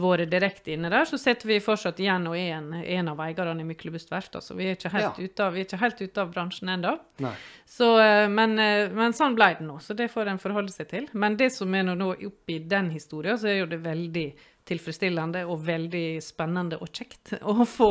vært 0.00 0.30
direkte 0.32 0.72
inne 0.72 0.88
der. 0.88 1.04
Så 1.04 1.18
sitter 1.20 1.50
vi 1.50 1.58
fortsatt 1.60 2.00
igjen 2.00 2.24
og 2.30 2.38
er 2.40 2.54
en, 2.56 2.70
en 2.80 3.08
av 3.12 3.20
eierne 3.20 3.60
i 3.60 3.68
Myklebust 3.68 4.08
verft. 4.12 4.38
Altså. 4.40 4.56
Vi 4.56 4.70
er 4.70 4.78
ikke 4.78 4.94
helt 4.94 5.20
Ja. 5.20 5.28
ute 5.28 5.44
av, 5.44 5.60
ikke 5.60 5.76
helt 5.80 6.00
ute 6.00 6.24
av 6.24 6.32
bransjen 6.32 6.72
ennå. 6.72 6.94
Så, 7.68 7.90
eh, 8.00 8.28
men, 8.32 8.58
eh, 8.58 8.88
men 8.96 9.12
sånn 9.12 9.36
ble 9.36 9.52
det 9.58 9.64
nå, 9.68 9.76
så 9.84 9.92
det 9.96 10.08
får 10.12 10.28
en 10.32 10.40
forholde 10.40 10.72
seg 10.72 10.88
til. 10.88 11.08
Men 11.12 11.36
det 11.36 11.52
som 11.52 11.74
er 11.74 11.84
nå 11.84 11.94
nå 12.00 12.14
oppi 12.30 12.58
den 12.64 12.90
historien, 12.96 13.36
så 13.36 13.48
er 13.52 13.58
jo 13.60 13.66
det 13.66 13.82
veldig 13.84 14.26
tilfredsstillende 14.66 15.44
og 15.46 15.60
veldig 15.66 16.22
spennende 16.24 16.78
og 16.82 16.90
kjekt 16.90 17.36
å 17.52 17.66
få 17.66 17.90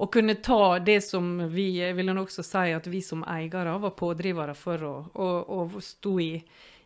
å 0.00 0.08
kunne 0.12 0.38
ta 0.44 0.78
det 0.78 1.00
som 1.04 1.36
vi 1.52 1.68
jeg 1.80 1.96
vil 1.98 2.12
nok 2.12 2.30
også 2.30 2.44
si 2.46 2.70
at 2.76 2.88
vi 2.90 3.02
som 3.04 3.24
eiere 3.28 3.76
var 3.82 3.96
pådrivere 3.98 4.54
for 4.56 4.86
å, 4.86 4.94
å, 5.12 5.28
å 5.58 5.82
stå 5.82 6.14
i, 6.22 6.30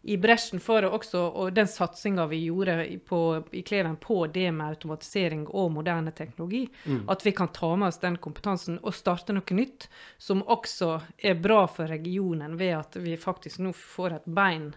i 0.03 0.17
bresjen 0.17 0.63
for 0.65 0.87
også, 0.89 1.21
og 1.21 1.53
den 1.55 1.69
satsinga 1.69 2.25
vi 2.31 2.45
gjorde 2.47 2.77
på, 3.07 3.21
i 3.53 3.63
Kleven 3.67 3.99
på 4.01 4.23
det 4.33 4.49
med 4.53 4.75
automatisering 4.75 5.45
og 5.49 5.75
moderne 5.75 6.15
teknologi, 6.17 6.63
at 7.07 7.27
vi 7.27 7.35
kan 7.37 7.53
ta 7.53 7.75
med 7.77 7.91
oss 7.91 8.01
den 8.01 8.17
kompetansen 8.23 8.81
og 8.81 8.97
starte 8.97 9.37
noe 9.37 9.59
nytt 9.59 9.91
som 10.19 10.43
også 10.43 10.95
er 11.19 11.37
bra 11.43 11.67
for 11.69 11.91
regionen 11.93 12.57
ved 12.61 12.79
at 12.79 12.99
vi 13.03 13.19
faktisk 13.21 13.61
nå 13.61 13.75
får 13.77 14.19
et 14.21 14.31
bein 14.41 14.73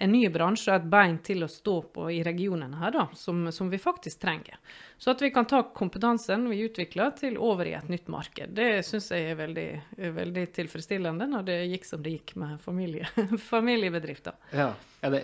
en 0.00 0.12
ny 0.12 0.28
bransje 0.32 0.70
og 0.72 0.78
et 0.80 0.86
bein 0.90 1.18
til 1.24 1.42
å 1.44 1.48
stå 1.50 1.74
på 1.92 2.06
i 2.14 2.22
regionen 2.24 2.72
her, 2.80 2.90
da, 2.94 3.02
som, 3.14 3.42
som 3.52 3.68
vi 3.68 3.76
faktisk 3.78 4.20
trenger. 4.22 4.56
Så 4.96 5.10
at 5.12 5.20
vi 5.22 5.28
kan 5.34 5.44
ta 5.48 5.62
kompetansen 5.76 6.46
vi 6.48 6.62
utvikler 6.64 7.10
til 7.18 7.36
over 7.36 7.68
i 7.68 7.74
et 7.76 7.88
nytt 7.92 8.08
marked. 8.08 8.54
Det 8.56 8.80
syns 8.86 9.10
jeg 9.12 9.30
er 9.32 9.36
veldig, 9.36 9.66
veldig 10.16 10.44
tilfredsstillende 10.56 11.26
når 11.28 11.44
det 11.50 11.58
gikk 11.74 11.84
som 11.88 12.02
det 12.04 12.14
gikk 12.14 12.32
med 12.40 12.56
familie, 12.64 13.08
familiebedrifter. 13.50 14.38
Ja. 14.56 14.70
Er 15.04 15.14
det, 15.14 15.20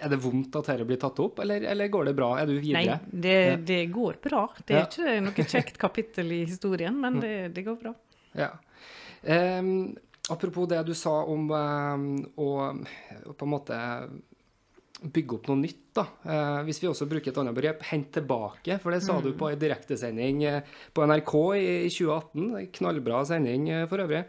er 0.00 0.08
det 0.12 0.20
vondt 0.24 0.54
at 0.56 0.68
dette 0.72 0.84
blir 0.88 1.00
tatt 1.00 1.18
opp, 1.20 1.40
eller, 1.44 1.64
eller 1.68 1.88
går 1.92 2.10
det 2.10 2.14
bra? 2.16 2.30
Er 2.40 2.48
du 2.48 2.54
Nei, 2.58 2.62
videre? 2.64 2.98
det, 3.12 3.38
det 3.68 3.80
går 3.92 4.20
bra. 4.24 4.44
Det 4.64 4.76
er 4.76 4.84
Ja. 4.84 4.86
ikke 4.88 5.16
noe 5.26 5.48
kjekt 5.56 5.80
kapittel 5.80 6.32
i 6.32 6.44
historien, 6.48 6.96
men 7.00 7.20
det, 7.24 7.34
det 7.56 7.64
går 7.66 7.80
bra. 7.82 7.92
Ja. 8.36 8.52
Em, 9.22 9.96
apropos 10.32 10.68
det 10.70 10.80
du 10.88 10.94
sa 10.96 11.20
om 11.28 11.50
em, 11.54 12.10
å 12.38 12.50
på 13.36 13.46
en 13.46 13.52
måte 13.52 13.78
bygge 15.00 15.36
opp 15.36 15.48
noe 15.48 15.60
nytt, 15.62 15.84
da. 15.96 16.04
Eh, 16.24 16.58
hvis 16.66 16.80
vi 16.82 16.88
også 16.90 17.08
bruker 17.08 17.32
et 17.32 17.40
annet 17.40 17.56
begrep, 17.56 17.84
hent 17.90 18.10
tilbake. 18.14 18.76
For 18.82 18.92
det 18.92 19.02
sa 19.04 19.16
du 19.22 19.32
på 19.38 19.48
en 19.48 19.60
direktesending 19.60 20.42
eh, 20.48 20.60
på 20.94 21.06
NRK 21.08 21.34
i, 21.56 21.70
i 21.86 21.92
2018. 21.92 22.50
en 22.60 22.68
Knallbra 22.78 23.22
sending 23.28 23.70
eh, 23.72 23.86
for 23.90 24.04
øvrig. 24.04 24.24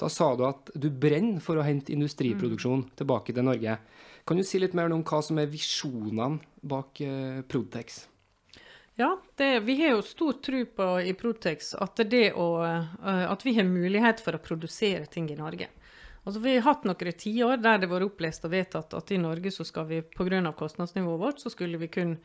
Da 0.00 0.10
sa 0.10 0.32
du 0.34 0.46
at 0.48 0.72
du 0.74 0.88
brenner 0.90 1.42
for 1.44 1.60
å 1.60 1.66
hente 1.66 1.94
industriproduksjon 1.94 2.88
tilbake 2.98 3.36
til 3.36 3.46
Norge. 3.46 3.76
Kan 4.24 4.40
du 4.40 4.46
si 4.46 4.58
litt 4.58 4.74
mer 4.74 4.90
om 4.90 5.04
hva 5.06 5.20
som 5.22 5.38
er 5.38 5.52
visjonene 5.52 6.40
bak 6.64 6.98
Prodtex? 7.46 8.06
Ja, 8.96 9.20
det, 9.36 9.60
vi 9.60 9.74
har 9.82 9.96
jo 9.96 10.02
stor 10.02 10.32
tro 10.32 10.60
på 10.66 10.84
i 11.02 11.14
Protex 11.18 11.72
at, 11.74 11.98
å, 12.34 12.48
eh, 12.64 13.24
at 13.26 13.46
vi 13.46 13.56
har 13.56 13.66
mulighet 13.66 14.22
for 14.22 14.36
å 14.36 14.42
produsere 14.42 15.08
ting 15.10 15.26
i 15.30 15.38
Norge. 15.38 15.66
Altså, 16.24 16.40
vi 16.40 16.54
har 16.54 16.62
hatt 16.68 16.86
noen 16.86 17.16
tiår 17.18 17.58
der 17.58 17.80
det 17.82 17.88
har 17.88 17.94
vært 17.96 18.06
opplest 18.12 18.46
og 18.46 18.54
vedtatt 18.54 18.94
at 18.94 19.10
i 19.10 19.18
Norge 19.18 19.50
så 19.50 19.66
skal 19.66 19.88
vi 19.90 20.00
pga. 20.02 20.52
kostnadsnivået 20.56 21.20
vårt 21.20 21.42
så 21.42 21.50
skulle 21.50 21.78
vi 21.78 21.88
kun 21.88 22.16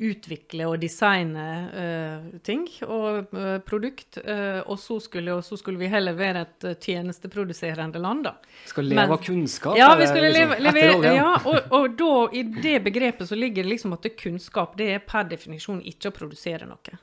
utvikle 0.00 0.64
og 0.70 0.78
designe 0.80 1.46
uh, 1.74 2.28
ting 2.46 2.64
og 2.86 3.34
uh, 3.36 3.58
produkt, 3.66 4.18
Uh, 4.20 4.60
og, 4.66 4.76
så 4.78 4.98
skulle, 5.02 5.32
og 5.34 5.44
så 5.44 5.56
skulle 5.58 5.78
vi 5.80 5.88
heller 5.90 6.14
være 6.16 6.42
et 6.44 6.64
tjenesteproduserende 6.82 8.00
land, 8.02 8.24
da. 8.26 8.32
Skal 8.68 8.88
leve 8.90 9.16
av 9.16 9.22
kunnskap? 9.24 9.76
Ja, 9.78 9.88
vi 9.98 10.06
skulle 10.08 10.30
liksom 10.30 10.52
leve, 10.52 10.58
etter 10.58 10.90
levere, 10.90 11.12
ja 11.16 11.30
og, 11.38 11.72
og 11.76 11.94
da, 11.98 12.10
i 12.36 12.42
det 12.42 12.76
begrepet 12.84 13.28
så 13.28 13.38
ligger 13.38 13.64
det 13.64 13.74
liksom 13.74 13.94
at 13.96 14.04
det 14.06 14.14
kunnskap 14.20 14.76
det 14.78 14.90
er 14.94 15.02
per 15.06 15.28
definisjon 15.30 15.80
ikke 15.88 16.12
å 16.12 16.16
produsere 16.16 16.68
noe. 16.68 16.98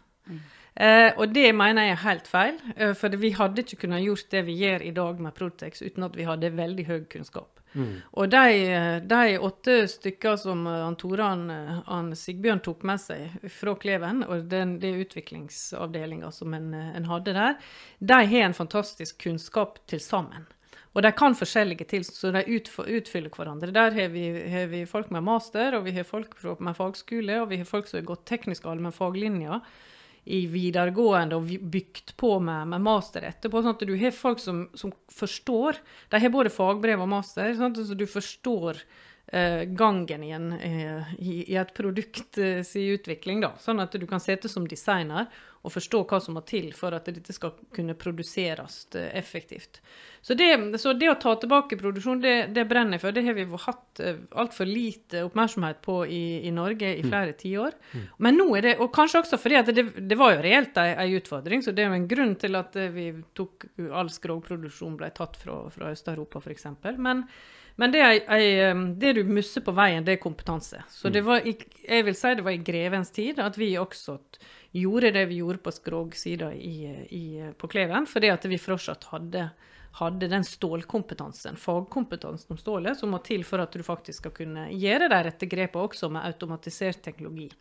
Eh, 0.77 1.10
og 1.17 1.34
det 1.34 1.50
mener 1.58 1.88
jeg 1.88 1.96
er 1.96 2.03
helt 2.03 2.29
feil, 2.29 2.60
for 3.00 3.17
vi 3.17 3.34
hadde 3.38 3.63
ikke 3.63 3.82
kunnet 3.86 4.06
gjort 4.06 4.32
det 4.36 4.44
vi 4.48 4.58
gjør 4.62 4.86
i 4.86 4.94
dag 5.00 5.24
med 5.25 5.36
Protex 5.38 5.82
uten 5.82 6.06
at 6.08 6.17
vi 6.17 6.27
hadde 6.27 6.53
veldig 6.58 6.88
høy 6.89 7.00
kunnskap. 7.12 7.57
Og 8.12 8.30
de, 8.32 8.44
de 9.10 9.38
åtte 9.44 9.78
stykker 9.92 10.38
som 10.42 10.66
eh, 10.68 10.84
han 10.84 10.98
Toran 11.00 11.50
han 11.86 12.12
Sigbjørn 12.16 12.64
tok 12.66 12.86
med 12.88 13.02
seg 13.04 13.50
fra 13.54 13.76
Kleven, 13.80 14.24
og 14.26 14.48
den, 14.52 14.78
det 14.82 14.96
utviklingsavdelinga 15.06 16.32
som 16.34 16.56
en, 16.58 16.72
en 16.74 17.10
hadde 17.10 17.36
der, 17.38 17.58
de 18.00 18.22
har 18.34 18.48
en 18.48 18.58
fantastisk 18.58 19.20
kunnskap 19.28 19.82
til 19.90 20.02
sammen. 20.04 20.48
Og 20.98 21.04
de 21.06 21.12
kan 21.14 21.36
forskjellige 21.38 21.86
til, 21.92 22.06
så 22.08 22.32
de 22.34 22.42
utfyller 22.58 23.30
hverandre. 23.30 23.70
Der 23.76 23.94
har 23.94 24.08
vi, 24.10 24.24
har 24.50 24.66
vi 24.72 24.80
folk 24.90 25.12
med 25.14 25.28
master, 25.28 25.76
og 25.78 25.86
vi 25.86 25.94
har 25.94 26.08
folk 26.08 26.34
med 26.42 26.74
fagskole, 26.74 27.44
og 27.44 27.52
vi 27.52 27.60
har 27.62 27.70
folk 27.70 27.86
som 27.90 28.00
har 28.00 28.08
gått 28.08 28.26
teknisk 28.26 28.66
allmennfaglinja 28.66 29.60
i 30.28 30.44
videregående 30.52 31.38
og 31.40 31.50
bygd 31.72 32.14
på 32.20 32.34
med, 32.44 32.70
med 32.74 32.84
master 32.84 33.26
etterpå. 33.30 33.62
sånn 33.64 33.78
at 33.78 33.86
du 33.88 33.96
har 34.00 34.16
folk 34.16 34.42
som, 34.44 34.66
som 34.78 34.94
forstår. 35.14 35.80
De 36.12 36.22
har 36.24 36.34
både 36.34 36.54
fagbrev 36.54 37.04
og 37.04 37.12
master, 37.12 37.54
sånn 37.56 37.74
at 37.74 37.94
du 37.98 38.08
forstår 38.10 38.84
gangen 39.78 40.24
i, 40.24 40.30
en, 40.32 40.54
eh, 40.54 41.14
i, 41.20 41.56
et 41.56 41.74
produkt 41.76 42.40
sin 42.64 42.94
utvikling. 42.94 43.42
da, 43.44 43.54
Sånn 43.60 43.84
at 43.84 43.92
du 43.92 44.06
kan 44.08 44.24
sitte 44.24 44.48
som 44.48 44.68
designer 44.68 45.28
og 45.68 45.74
forstå 45.74 46.02
hva 46.08 46.20
som 46.24 46.38
må 46.38 46.44
til 46.48 46.70
for 46.76 46.96
at 46.96 47.10
dette 47.10 47.34
skal 47.36 47.56
kunne 47.76 47.96
produseres 48.00 48.86
eh, 48.96 49.10
effektivt. 49.20 49.82
Så 50.22 50.36
det, 50.38 50.50
så 50.82 50.94
det 50.98 51.10
å 51.12 51.18
ta 51.20 51.34
tilbake 51.40 51.80
produksjon, 51.80 52.22
det, 52.24 52.36
det 52.56 52.66
brenner 52.70 52.98
jeg 52.98 53.04
for. 53.04 53.16
Det 53.16 53.24
har 53.26 53.36
vi 53.38 53.46
hatt 53.66 54.02
eh, 54.04 54.22
altfor 54.40 54.70
lite 54.70 55.26
oppmerksomhet 55.28 55.82
på 55.84 56.00
i, 56.06 56.24
i 56.48 56.54
Norge 56.56 56.94
i 56.96 57.04
flere 57.04 57.36
tiår. 57.38 57.76
Men 58.24 58.40
nå 58.40 58.48
er 58.58 58.70
det, 58.70 58.76
og 58.84 58.94
kanskje 58.96 59.24
også 59.24 59.42
fordi 59.42 59.60
at 59.60 59.74
det, 59.76 59.88
det 60.08 60.20
var 60.20 60.36
jo 60.36 60.46
reelt 60.46 60.80
ei, 60.84 60.90
ei 61.04 61.20
utfordring, 61.20 61.66
så 61.66 61.76
det 61.76 61.84
er 61.84 61.92
jo 61.92 62.00
en 62.00 62.10
grunn 62.16 62.36
til 62.40 62.60
at 62.60 62.80
eh, 62.80 62.94
vi 62.94 63.10
tok 63.38 63.70
all 63.92 64.12
skrogproduksjon 64.14 64.98
ble 65.00 65.12
tatt 65.18 65.40
fra, 65.42 65.66
fra 65.74 65.92
Øst-Europa 65.96 66.44
f.eks. 66.44 66.70
Men, 66.96 67.26
men 67.78 67.94
det, 67.94 68.02
jeg, 68.02 68.74
um, 68.74 68.84
det 68.98 69.14
du 69.20 69.24
misser 69.30 69.62
på 69.62 69.74
veien, 69.78 70.06
det 70.06 70.16
er 70.16 70.22
kompetanse. 70.22 70.80
Så 70.90 71.12
det 71.14 71.22
var 71.28 71.46
jeg 71.46 72.06
vil 72.08 72.18
si 72.18 72.34
det 72.34 72.46
var 72.46 72.56
i 72.56 72.64
grevens 72.66 73.14
tid 73.14 73.38
at 73.44 73.58
vi 73.60 73.76
også 73.78 74.18
gjorde 74.78 75.12
det 75.14 75.28
vi 75.30 75.40
gjorde 75.44 75.62
på 75.62 75.74
skrogsida 75.76 76.52
i, 76.58 76.90
i, 77.14 77.26
på 77.58 77.70
Kleven, 77.70 78.10
fordi 78.10 78.32
at 78.34 78.46
vi 78.50 78.58
fortsatt 78.62 79.08
hadde, 79.12 79.46
hadde 80.02 80.30
den 80.32 80.46
stålkompetansen, 80.46 81.58
fagkompetansen 81.62 82.56
om 82.56 82.62
stålet, 82.62 82.98
som 82.98 83.14
må 83.14 83.22
til 83.26 83.46
for 83.48 83.62
at 83.62 83.74
du 83.74 83.86
faktisk 83.86 84.26
skal 84.26 84.36
kunne 84.42 84.68
gjøre 84.74 85.12
de 85.14 85.24
rette 85.30 85.50
grepene 85.50 85.88
også 85.88 86.10
med 86.14 86.26
automatisert 86.26 87.04
teknologi. 87.06 87.52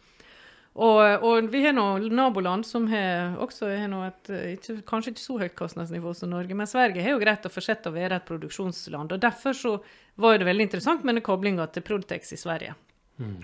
Og, 0.76 1.24
og 1.24 1.46
vi 1.48 1.62
har 1.64 1.72
nå 1.72 1.86
naboland 2.12 2.66
som 2.68 2.84
har 2.90 3.38
også 3.40 3.70
har 3.72 3.88
noe 3.88 4.10
et 4.10 4.30
ikke, 4.56 4.82
kanskje 4.88 5.14
ikke 5.14 5.22
så 5.22 5.36
høyt 5.40 5.54
kostnadsnivå 5.56 6.12
som 6.14 6.34
Norge, 6.34 6.56
men 6.58 6.68
Sverige 6.68 7.04
har 7.04 7.14
jo 7.14 7.22
greit 7.22 7.48
å 7.48 7.52
fortsette 7.52 7.88
å 7.88 7.94
være 7.94 8.18
et 8.20 8.26
produksjonsland. 8.28 9.14
og 9.16 9.22
Derfor 9.22 9.56
så 9.56 9.72
var 10.20 10.36
det 10.36 10.48
veldig 10.50 10.66
interessant 10.68 11.06
med 11.06 11.16
den 11.16 11.24
koblinga 11.24 11.64
til 11.72 11.84
Protex 11.86 12.34
i 12.36 12.40
Sverige. 12.40 12.76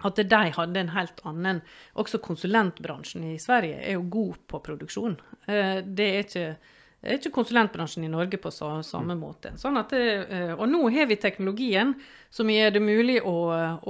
At 0.04 0.20
de 0.20 0.40
hadde 0.52 0.80
en 0.82 0.90
helt 0.92 1.20
annen 1.24 1.62
Også 1.96 2.18
konsulentbransjen 2.20 3.24
i 3.30 3.38
Sverige 3.40 3.78
er 3.80 3.96
jo 3.96 4.02
god 4.12 4.42
på 4.52 4.60
produksjon. 4.66 5.16
Eh, 5.46 5.80
Det 5.80 6.08
er 6.08 6.26
ikke, 6.26 6.56
er 7.02 7.18
ikke 7.18 7.34
konsulentbransjen 7.34 8.06
i 8.06 8.10
Norge 8.12 8.38
på 8.38 8.52
så, 8.54 8.68
samme 8.86 9.16
måte. 9.18 9.54
Sånn 9.58 9.78
at 9.80 9.90
det, 9.94 10.06
eh, 10.30 10.52
og 10.54 10.68
nå 10.70 10.84
har 10.94 11.08
vi 11.10 11.18
teknologien 11.18 11.96
som 12.30 12.50
gjør 12.50 12.76
det 12.76 12.82
mulig 12.84 13.18
å, 13.26 13.36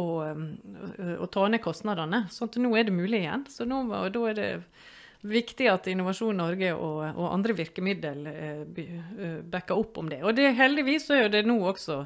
å, 0.01 0.07
eh, 0.25 1.15
å 1.21 1.29
ta 1.33 1.47
ned 1.53 1.63
kostnadene. 1.65 2.25
Sånn 2.33 2.51
at 2.51 2.61
nå 2.65 2.73
er 2.79 2.89
det 2.89 2.97
mulig 2.97 3.23
igjen. 3.25 3.47
Så 3.53 3.69
nå, 3.69 3.85
og 3.85 4.11
da 4.17 4.27
er 4.31 4.39
det 4.39 4.51
viktig 5.23 5.69
at 5.71 5.87
Innovasjon 5.93 6.41
Norge 6.41 6.73
og, 6.75 7.03
og 7.13 7.27
andre 7.31 7.55
virkemiddel 7.61 8.27
eh, 8.33 9.41
backer 9.45 9.79
opp 9.79 10.01
om 10.03 10.09
det. 10.11 10.23
Og 10.25 10.35
det, 10.39 10.55
heldigvis 10.59 11.11
så 11.11 11.21
er 11.21 11.33
det 11.33 11.45
nå 11.47 11.61
også 11.71 12.03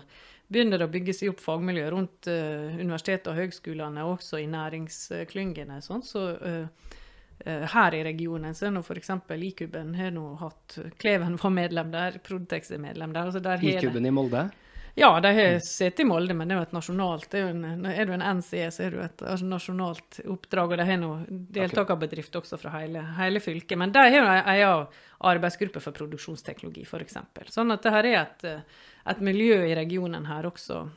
begynner 0.53 0.79
det 0.79 0.87
å 0.87 0.93
bygge 0.93 1.15
seg 1.17 1.33
opp 1.33 1.41
fagmiljø 1.43 1.89
rundt 1.91 2.29
uh, 2.31 2.77
universitetet 2.79 3.33
og 3.33 3.39
høgskolene, 3.41 4.05
også 4.07 4.39
i 4.39 4.47
næringsklyngene. 4.51 5.81
Sånn. 5.83 6.05
Så 6.07 6.23
eh, 6.39 7.01
her 7.47 7.95
i 7.95 8.03
regionen 8.05 8.55
så 8.55 8.67
er 8.67 8.73
nå 8.75 8.83
f.eks. 8.83 9.11
Ikuben 9.37 9.95
har 9.95 10.11
nå 10.15 10.35
hatt 10.41 10.79
Kleven 10.99 11.37
var 11.39 11.51
medlem 11.55 11.91
der, 11.93 12.19
Prodtex 12.27 12.71
er 12.75 12.79
medlem 12.83 13.13
der. 13.15 13.29
Altså 13.31 13.43
der 13.45 13.61
de- 13.63 13.75
I-kuben 13.77 14.09
Molde. 14.15 14.51
ja, 14.97 15.11
de 15.21 15.33
har 15.37 15.59
sittet 15.61 16.01
i 16.01 16.05
Molde, 16.09 16.35
men 16.35 16.49
det 16.49 16.57
er 16.57 16.59
jo 16.59 16.67
et 16.67 16.73
nasjonalt 16.73 17.31
det 17.31 17.41
Er, 17.45 17.51
en, 17.55 17.87
er 17.87 18.05
du 18.09 18.13
en 18.17 18.25
NCE, 18.39 18.71
så 18.73 18.83
er 18.87 18.91
du 18.91 19.01
et 19.05 19.23
altså, 19.23 19.47
nasjonalt 19.47 20.21
oppdrag. 20.27 20.73
Og 20.73 20.79
de 20.79 20.87
har 20.91 20.97
nå 20.99 21.11
deltakerbedrift 21.29 22.35
også 22.41 22.59
fra 22.59 22.71
hele, 22.81 23.03
hele 23.19 23.41
fylket. 23.41 23.79
Men 23.79 23.93
de 23.93 23.99
har 23.99 24.11
jo 24.17 24.25
en 24.25 24.53
egen 24.57 24.87
arbeidsgruppe 25.21 25.81
for 25.81 25.93
produksjonsteknologi, 25.93 26.85
f.eks. 26.85 27.19
Sånn 27.53 27.73
at 27.73 27.83
det 27.83 27.93
her 27.93 28.05
er 28.11 28.21
et, 28.23 28.45
eh, 28.45 28.81
et 29.13 29.21
miljø 29.21 29.63
i 29.67 29.75
regionen 29.77 30.27
her 30.27 30.49
også 30.51 30.89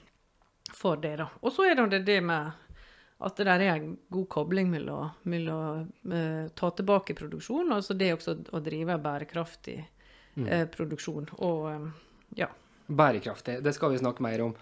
for 0.74 0.98
det. 0.98 1.18
da. 1.18 1.30
Og 1.42 1.52
så 1.52 1.70
er 1.70 1.76
det 1.90 2.06
det 2.06 2.22
med 2.24 2.52
at 3.20 3.36
det 3.36 3.46
der 3.50 3.60
er 3.60 3.76
en 3.76 3.98
god 4.12 4.28
kobling 4.32 4.70
mellom, 4.72 5.10
mellom 5.28 5.88
uh, 6.08 6.48
ta 6.56 6.70
tilbake 6.72 7.16
produksjon, 7.18 7.72
og 7.76 7.84
så 7.84 7.96
det 8.00 8.14
også 8.16 8.38
å 8.56 8.62
drive 8.64 8.96
bærekraftig 9.04 9.80
eh, 10.48 10.66
produksjon. 10.72 11.28
Og 11.44 11.68
um, 11.68 11.90
ja. 12.40 12.48
Bærekraftig, 12.88 13.60
det 13.64 13.76
skal 13.76 13.92
vi 13.92 14.00
snakke 14.00 14.24
mer 14.24 14.46
om. 14.48 14.56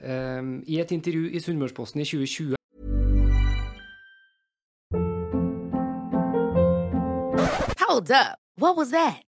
Um, 0.00 0.56
I 0.66 0.80
et 0.82 0.90
intervju 0.96 1.30
i 1.30 1.42
Sunnmørsposten 1.44 2.00
i 2.02 2.08
2020 2.08 2.56
Hold 7.84 8.10
up. 8.10 8.38
What 8.56 8.76
was 8.76 8.90
that? 8.90 9.22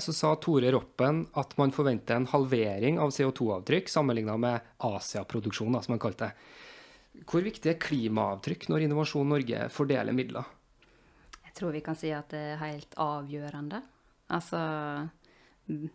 Så 0.00 0.14
sa 0.16 0.32
Tore 0.40 0.70
Roppen 0.72 1.26
at 1.36 1.56
man 1.60 1.74
forventer 1.74 2.16
en 2.16 2.28
halvering 2.30 2.98
av 3.02 3.12
CO2-avtrykk 3.12 3.90
sammenlignet 3.92 4.40
med 4.40 4.72
Asia-produksjon, 4.88 5.76
som 5.82 5.92
han 5.92 6.00
kalte 6.02 6.30
det. 6.30 7.24
Hvor 7.28 7.44
viktig 7.44 7.68
er 7.68 7.80
klimaavtrykk 7.82 8.70
når 8.72 8.86
Innovasjon 8.86 9.28
Norge 9.28 9.66
fordeler 9.74 10.16
midler? 10.16 10.46
Jeg 11.44 11.58
tror 11.58 11.74
vi 11.74 11.82
kan 11.84 11.98
si 11.98 12.08
at 12.16 12.30
det 12.32 12.40
er 12.54 12.62
helt 12.62 12.94
avgjørende. 12.96 13.82
Altså 14.32 14.62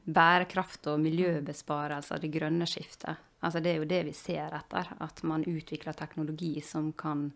bærekraft 0.06 0.88
og 0.92 1.02
miljøbesparelser, 1.02 2.22
det 2.22 2.30
grønne 2.36 2.68
skiftet. 2.70 3.18
Altså 3.42 3.62
det 3.62 3.74
er 3.74 3.82
jo 3.82 3.90
det 3.90 4.04
vi 4.08 4.14
ser 4.18 4.54
etter. 4.58 4.94
At 5.02 5.24
man 5.26 5.46
utvikler 5.48 5.98
teknologi 5.98 6.60
som 6.62 6.92
kan 6.98 7.32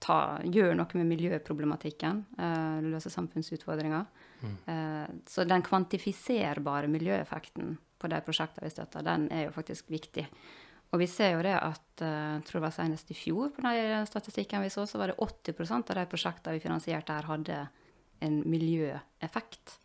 ta, 0.00 0.40
gjøre 0.44 0.74
noe 0.78 1.00
med 1.00 1.10
miljøproblematikken. 1.12 2.24
Uh, 2.40 2.80
løse 2.88 3.12
samfunnsutfordringer. 3.12 4.08
Eh, 4.66 5.08
så 5.28 5.44
den 5.44 5.62
kvantifiserbare 5.62 6.88
miljøeffekten 6.88 7.76
på 8.00 8.10
de 8.10 8.20
prosjektene 8.24 8.66
vi 8.66 8.72
støtter, 8.72 9.04
den 9.04 9.28
er 9.32 9.46
jo 9.46 9.54
faktisk 9.54 9.90
viktig. 9.92 10.26
Og 10.90 11.02
vi 11.02 11.06
ser 11.10 11.36
jo 11.36 11.42
det 11.44 11.54
at 11.54 12.04
eh, 12.04 12.38
jeg 12.38 12.46
tror 12.48 12.60
det 12.60 12.64
var 12.66 12.76
senest 12.76 13.12
i 13.12 13.18
fjor 13.18 13.52
på 13.54 13.64
den 13.66 14.08
statistikken 14.08 14.64
vi 14.64 14.72
så, 14.72 14.86
så 14.88 15.00
var 15.00 15.12
det 15.12 15.20
80% 15.20 15.92
av 15.92 16.00
de 16.00 16.06
prosjektene 16.10 16.56
vi 16.56 16.64
finansierte 16.64 17.16
her, 17.16 17.28
hadde 17.30 17.60
en 18.24 18.40
miljøeffekt. 18.48 19.78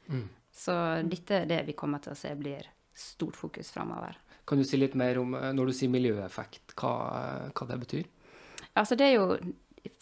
Så 0.56 0.74
dette 1.08 1.42
er 1.42 1.52
det 1.52 1.62
vi 1.68 1.76
kommer 1.78 2.02
til 2.04 2.16
å 2.16 2.20
se 2.20 2.32
blir 2.40 2.68
stort 2.96 3.36
fokus 3.36 3.72
framover. 3.76 4.18
Kan 4.48 4.60
du 4.60 4.68
si 4.68 4.78
litt 4.78 4.96
mer 4.96 5.18
om, 5.20 5.34
når 5.56 5.72
du 5.72 5.76
sier 5.76 5.92
miljøeffekt, 5.92 6.76
hva, 6.80 6.92
hva 7.52 7.68
det 7.70 7.80
betyr? 7.82 8.10
Altså 8.76 8.98
det 9.00 9.08
er 9.08 9.16
jo 9.16 9.38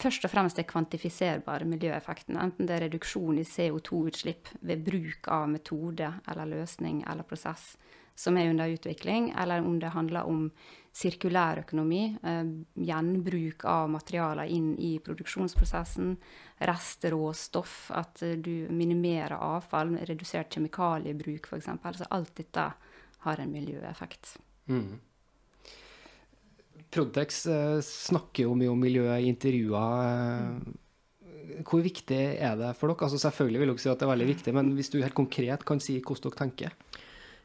først 0.00 0.24
og 0.26 0.32
fremst 0.32 0.58
det 0.60 0.66
kvantifiserbare 0.70 1.66
miljøeffekten. 1.68 2.38
Enten 2.40 2.68
det 2.68 2.76
er 2.76 2.86
reduksjon 2.86 3.38
i 3.40 3.46
CO2-utslipp 3.48 4.52
ved 4.60 4.84
bruk 4.86 5.28
av 5.32 5.48
metode 5.52 6.12
eller 6.30 6.50
løsning 6.56 7.02
eller 7.10 7.26
prosess 7.28 7.74
som 8.14 8.36
er 8.38 8.50
under 8.50 8.70
utvikling, 8.70 9.32
eller 9.38 9.58
om 9.66 9.78
det 9.80 9.90
handler 9.90 10.28
om 10.30 10.50
sirkulærøkonomi, 10.94 12.18
eh, 12.22 12.44
gjenbruk 12.86 13.64
av 13.64 13.88
materialer 13.90 14.44
inn 14.44 14.76
i 14.78 14.98
produksjonsprosessen, 15.02 16.16
restråstoff, 16.58 17.90
at 17.90 18.22
eh, 18.22 18.36
du 18.38 18.68
minimerer 18.70 19.34
avfall, 19.34 19.96
redusert 20.06 20.54
kjemikaliebruk 20.54 21.50
f.eks. 21.50 21.72
Så 21.98 22.06
alt 22.10 22.36
dette 22.36 22.68
har 23.26 23.40
en 23.40 23.52
miljøeffekt. 23.52 24.36
Mm. 24.70 25.00
Prodex 26.94 27.44
eh, 27.50 27.78
snakker 27.84 28.46
jo 28.46 28.56
mye 28.58 28.70
om 28.70 28.80
miljøet 28.80 29.24
i 29.24 29.30
intervjuer. 29.32 30.08
Eh, 30.08 31.62
hvor 31.66 31.82
viktig 31.84 32.20
er 32.38 32.58
det 32.60 32.72
for 32.78 32.90
dere? 32.90 33.06
Altså 33.06 33.20
Selvfølgelig 33.20 33.62
vil 33.62 33.72
dere 33.72 33.82
si 33.82 33.90
at 33.92 34.00
det 34.00 34.06
er 34.06 34.14
veldig 34.14 34.30
viktig, 34.30 34.54
men 34.56 34.74
hvis 34.78 34.92
du 34.92 35.00
helt 35.02 35.16
konkret 35.16 35.66
kan 35.66 35.82
si 35.82 35.98
hvordan 36.00 36.28
dere 36.28 36.40
tenker? 36.40 36.76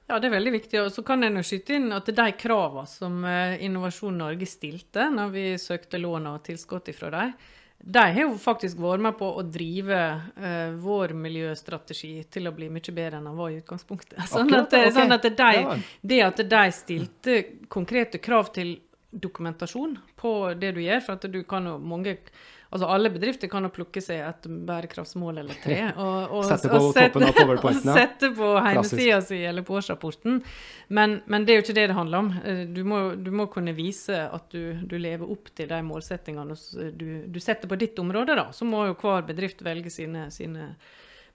Ja, 0.09 0.17
det 0.17 0.29
er 0.29 0.37
veldig 0.39 0.55
viktig. 0.55 0.81
Og 0.81 0.91
så 0.93 1.03
kan 1.05 1.21
nå 1.21 1.43
skyte 1.45 1.77
inn 1.77 1.93
at 1.93 2.09
de 2.09 2.27
kravene 2.37 2.89
som 2.89 3.21
eh, 3.25 3.59
Innovasjon 3.65 4.17
Norge 4.17 4.49
stilte 4.49 5.09
når 5.13 5.33
vi 5.35 5.47
søkte 5.61 6.01
lån 6.01 6.29
og 6.31 6.43
tilskudd 6.45 6.89
fra 6.97 7.13
dem, 7.13 7.33
de 7.79 7.99
har 7.99 8.25
jo 8.25 8.33
faktisk 8.41 8.79
vært 8.81 9.03
med 9.05 9.15
på 9.15 9.27
å 9.39 9.43
drive 9.47 9.99
uh, 10.35 10.73
vår 10.83 11.13
miljøstrategi 11.15 12.25
til 12.27 12.49
å 12.49 12.51
bli 12.51 12.67
mye 12.67 12.91
bedre 12.91 13.21
enn 13.21 13.29
den 13.29 13.37
var 13.37 13.53
i 13.53 13.61
utgangspunktet. 13.61 14.19
Sånn 14.33 14.51
at, 14.51 14.67
okay. 14.67 14.91
sånn 14.91 15.15
at 15.15 15.23
de, 15.23 15.77
det 16.03 16.19
at 16.25 16.43
de 16.43 16.63
stilte 16.75 17.37
konkrete 17.71 18.19
krav 18.19 18.51
til 18.57 18.75
dokumentasjon 19.11 19.97
på 20.19 20.53
det 20.59 20.75
du 20.77 20.81
gjør. 20.83 21.03
For 21.05 21.17
at 21.17 21.27
du 21.31 21.43
kan 21.47 21.67
jo 21.69 21.77
mange 21.81 22.17
Altså 22.69 22.85
alle 22.85 23.09
bedrifter 23.09 23.49
kan 23.49 23.65
jo 23.65 23.71
plukke 23.73 24.01
seg 24.03 24.19
et 24.21 24.43
bærekraftsmål 24.45 25.39
eller 25.41 25.57
tre. 25.57 25.77
Og, 26.03 26.35
og, 26.37 26.43
sette 26.45 26.69
på 26.69 26.77
og 26.77 26.91
toppen 26.93 27.25
av 27.25 27.33
powerpointen. 27.39 27.89
Ja. 27.89 27.95
Sette 27.97 28.29
på 28.37 28.49
hjemmesida 28.53 29.17
si 29.25 29.39
eller 29.41 29.65
på 29.65 29.73
årsrapporten. 29.79 30.37
Men, 30.93 31.15
men, 31.25 31.47
det 31.47 31.55
er 31.55 31.57
jo 31.57 31.63
ikke 31.65 31.77
det 31.79 31.87
det 31.89 31.97
handler 31.97 32.21
om. 32.21 32.29
Eh, 32.43 32.61
du 32.69 32.83
må, 32.85 33.01
du 33.17 33.31
må 33.33 33.47
kunne 33.49 33.73
vise 33.73 34.21
at 34.21 34.53
du, 34.53 34.77
du, 34.85 34.99
lever 35.01 35.25
opp 35.25 35.49
til 35.57 35.71
de 35.71 35.81
målsettingene 35.87 36.59
du, 36.93 37.07
du, 37.25 37.41
setter 37.41 37.71
på 37.71 37.79
ditt 37.81 37.97
område. 38.05 38.37
da. 38.37 38.51
Så 38.53 38.69
må 38.69 38.85
jo 38.91 38.97
hver 39.01 39.25
bedrift 39.25 39.65
velge 39.65 39.89
sine, 39.89 40.29
sine 40.29 40.75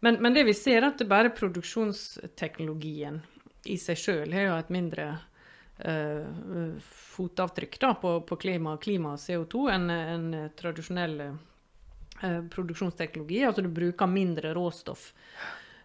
men, 0.04 0.22
men, 0.22 0.34
det 0.36 0.46
vi 0.46 0.54
ser, 0.54 0.84
er 0.84 0.92
at 0.92 1.02
det 1.02 1.10
bare 1.10 1.34
produksjonsteknologien 1.34 3.22
i 3.72 3.78
seg 3.80 3.98
sjøl 3.98 4.34
har 4.36 4.50
jo 4.50 4.56
et 4.60 4.72
mindre 4.74 5.14
fotavtrykk 7.14 7.80
da, 7.80 7.94
på, 8.00 8.20
på 8.20 8.36
klima, 8.40 8.76
klima, 8.80 9.14
og 9.14 9.20
CO2 9.20 9.66
enn 9.74 9.90
en 9.90 10.30
tradisjonell 10.56 11.18
uh, 11.28 12.40
produksjonsteknologi. 12.54 13.42
Altså 13.44 13.62
du 13.62 13.68
bruker 13.68 14.08
mindre 14.10 14.54
råstoff. 14.56 15.12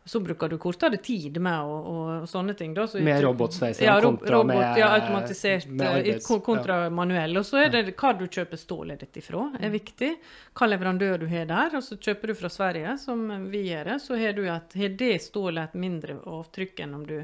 Så 0.05 0.19
bruker 0.19 0.49
du 0.49 0.57
kortere 0.57 0.97
tid 0.97 1.35
med 1.43 1.67
og, 1.69 1.87
og, 1.91 2.05
og 2.23 2.29
sånne 2.31 2.55
ting. 2.57 2.71
Da. 2.73 2.87
Så, 2.89 3.01
med 3.03 3.19
robotsveising 3.21 3.85
ja, 3.85 3.97
kontra 4.01 4.39
robot, 4.39 4.47
med, 4.55 4.79
ja, 4.79 4.87
automatisert 4.95 5.67
med 5.67 5.85
arbeids, 5.85 6.29
kontra 6.45 6.79
ja. 6.85 6.89
manuell. 6.89 7.37
Og 7.37 7.45
så 7.45 7.59
er 7.65 7.69
det 7.75 7.83
hva 7.99 8.15
du 8.17 8.23
kjøper 8.25 8.57
stålet 8.57 9.03
ditt 9.03 9.19
ifra, 9.21 9.43
er 9.59 9.69
viktig. 9.75 10.09
Hva 10.57 10.71
leverandør 10.71 11.21
du 11.21 11.27
har 11.29 11.45
der. 11.51 11.77
Og 11.77 11.85
så 11.85 11.99
kjøper 11.99 12.31
du 12.31 12.39
fra 12.39 12.49
Sverige, 12.49 12.95
som 13.03 13.27
vi 13.51 13.67
gjør, 13.67 13.91
så 14.01 14.17
har, 14.17 14.33
du 14.39 14.47
et, 14.47 14.75
har 14.81 14.97
det 15.03 15.13
stålet 15.27 15.69
et 15.69 15.79
mindre 15.85 16.17
avtrykk 16.39 16.85
enn 16.87 16.97
om 16.97 17.05
du 17.05 17.19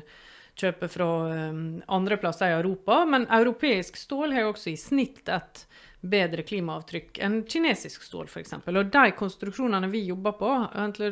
kjøper 0.60 0.92
fra 0.92 1.08
um, 1.52 1.64
andre 1.92 2.18
plasser 2.22 2.52
i 2.52 2.58
Europa. 2.58 3.04
Men 3.10 3.28
europeisk 3.34 3.98
stål 4.00 4.36
har 4.36 4.48
jo 4.48 4.54
også 4.54 4.72
i 4.74 4.80
snitt 4.80 5.30
et 5.32 5.66
bedre 6.06 6.44
klimaavtrykk 6.46 7.20
enn 7.26 7.40
kinesisk 7.50 8.04
stål, 8.06 8.28
f.eks. 8.30 8.54
Og 8.70 8.92
de 8.94 9.06
konstruksjonene 9.18 9.90
vi 9.90 10.04
jobber 10.10 10.36
på, 10.40 10.52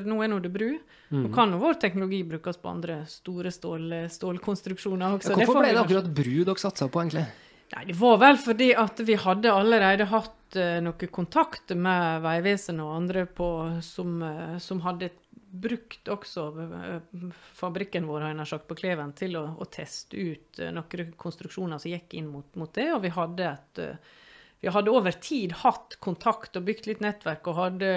nå 0.06 0.19
er 0.21 0.29
nå 0.32 0.38
det 0.43 0.51
bru, 0.53 0.69
mm. 1.10 1.23
og 1.23 1.32
kan 1.36 1.53
jo 1.53 1.62
vår 1.63 1.79
teknologi 1.82 2.21
brukes 2.29 2.62
på 2.62 2.69
andre 2.69 2.99
store 3.10 3.53
stål, 3.53 3.88
stålkonstruksjoner 4.13 5.17
også. 5.17 5.34
Ja, 5.34 5.39
hvorfor 5.41 5.63
ble 5.63 5.73
det 5.73 5.82
akkurat 5.82 6.13
bru 6.21 6.36
dere 6.43 6.62
satsa 6.62 6.89
på, 6.91 7.01
egentlig? 7.01 7.25
Nei, 7.73 7.86
Det 7.89 7.97
var 7.97 8.19
vel 8.21 8.38
fordi 8.38 8.69
at 8.77 9.01
vi 9.01 9.17
hadde 9.17 9.53
allerede 9.53 10.08
hatt 10.12 10.60
uh, 10.60 10.77
noe 10.86 11.10
kontakt 11.10 11.73
med 11.73 12.21
Vegvesenet 12.25 12.86
og 12.86 12.95
andre 12.99 13.25
på, 13.25 13.49
som, 13.86 14.19
uh, 14.21 14.58
som 14.62 14.84
hadde 14.86 15.10
brukt 15.53 16.09
også 16.09 16.47
eh, 16.61 17.29
fabrikken 17.53 18.07
vår 18.09 18.25
har 18.25 18.49
sagt, 18.49 18.65
på 18.67 18.77
Kleven 18.79 19.13
til 19.17 19.37
å, 19.37 19.45
å, 19.61 19.67
teste 19.69 20.17
ut 20.17 20.61
uh, 20.63 20.71
noen 20.73 21.13
konstruksjoner 21.19 21.81
som 21.81 21.93
gikk 21.93 22.15
inn 22.17 22.31
mot, 22.31 22.47
mot 22.57 22.73
det. 22.73 22.89
Og 22.95 23.03
vi 23.05 23.11
hadde, 23.13 23.51
et, 23.51 23.81
uh, 23.83 24.23
vi 24.63 24.73
hadde 24.73 24.93
over 24.93 25.19
tid 25.21 25.53
hatt 25.61 25.99
kontakt 26.01 26.57
og 26.57 26.65
bygd 26.69 26.89
litt 26.89 27.03
nettverk 27.05 27.49
og 27.51 27.59
hadde, 27.59 27.91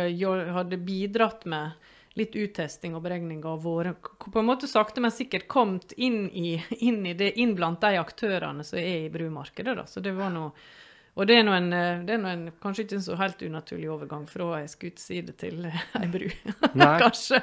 hadde 0.53 0.81
bidratt 0.85 1.49
med 1.49 1.93
litt 2.17 2.37
uttesting 2.37 2.97
og 2.97 3.05
beregning 3.05 3.43
av 3.45 3.61
våre 3.65 3.93
På 4.01 4.41
en 4.41 4.49
måte 4.49 4.69
sakte, 4.69 5.03
men 5.05 5.13
sikkert 5.13 5.49
kommet 5.53 5.93
inn, 5.97 6.27
i, 6.33 6.57
inn, 6.79 7.03
i 7.09 7.17
det, 7.17 7.35
inn 7.41 7.55
blant 7.57 7.81
de 7.85 7.97
aktørene 8.01 8.65
som 8.65 8.81
er 8.81 9.07
i 9.07 9.13
brumarkedet. 9.13 9.77
Da. 9.81 9.85
Så 9.89 10.05
det 10.05 10.13
var 10.17 10.33
noe 10.33 10.53
og 11.17 11.25
det 11.25 11.39
er 11.39 11.45
nå 11.47 11.53
en, 11.57 11.71
en, 11.73 12.43
kanskje 12.61 12.85
ikke 12.85 12.99
en 12.99 13.05
så 13.07 13.15
helt 13.17 13.41
unaturlig 13.47 13.89
overgang 13.89 14.27
fra 14.29 14.59
ei 14.59 14.67
skuteside 14.69 15.33
til 15.41 15.65
ei 16.01 16.09
bru. 16.13 16.27
kanskje. 16.77 17.41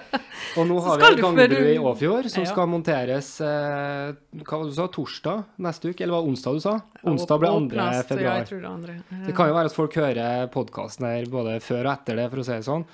Og 0.61 0.67
nå 0.69 0.77
har 0.85 1.01
vi 1.01 1.07
ei 1.07 1.21
gangbru 1.23 1.61
i 1.71 1.79
Åfjord 1.81 2.29
som 2.29 2.45
ja. 2.45 2.51
skal 2.51 2.69
monteres 2.69 3.31
eh, 3.41 4.11
hva 4.43 4.59
du 4.61 4.75
sa, 4.77 4.85
torsdag 4.93 5.57
neste 5.65 5.89
uke, 5.89 6.05
eller 6.05 6.19
var 6.19 6.27
det 6.27 6.35
onsdag 6.35 6.59
du 6.59 6.65
sa? 6.67 6.75
Onsdag 7.01 7.41
ble 7.41 7.53
2. 7.55 7.63
februar. 8.11 8.27
Ja, 8.29 8.35
jeg 8.43 8.51
tror 8.51 8.61
det, 8.61 8.75
andre. 8.75 8.99
det 9.25 9.37
kan 9.39 9.49
jo 9.49 9.57
være 9.57 9.73
at 9.73 9.79
folk 9.79 9.97
hører 10.03 10.53
podkasten 10.53 11.09
her 11.09 11.33
både 11.33 11.57
før 11.65 11.87
og 11.87 11.95
etter 11.95 12.21
det, 12.21 12.29
for 12.29 12.43
å 12.43 12.45
si 12.45 12.53
det 12.53 12.67
sånn. 12.69 12.85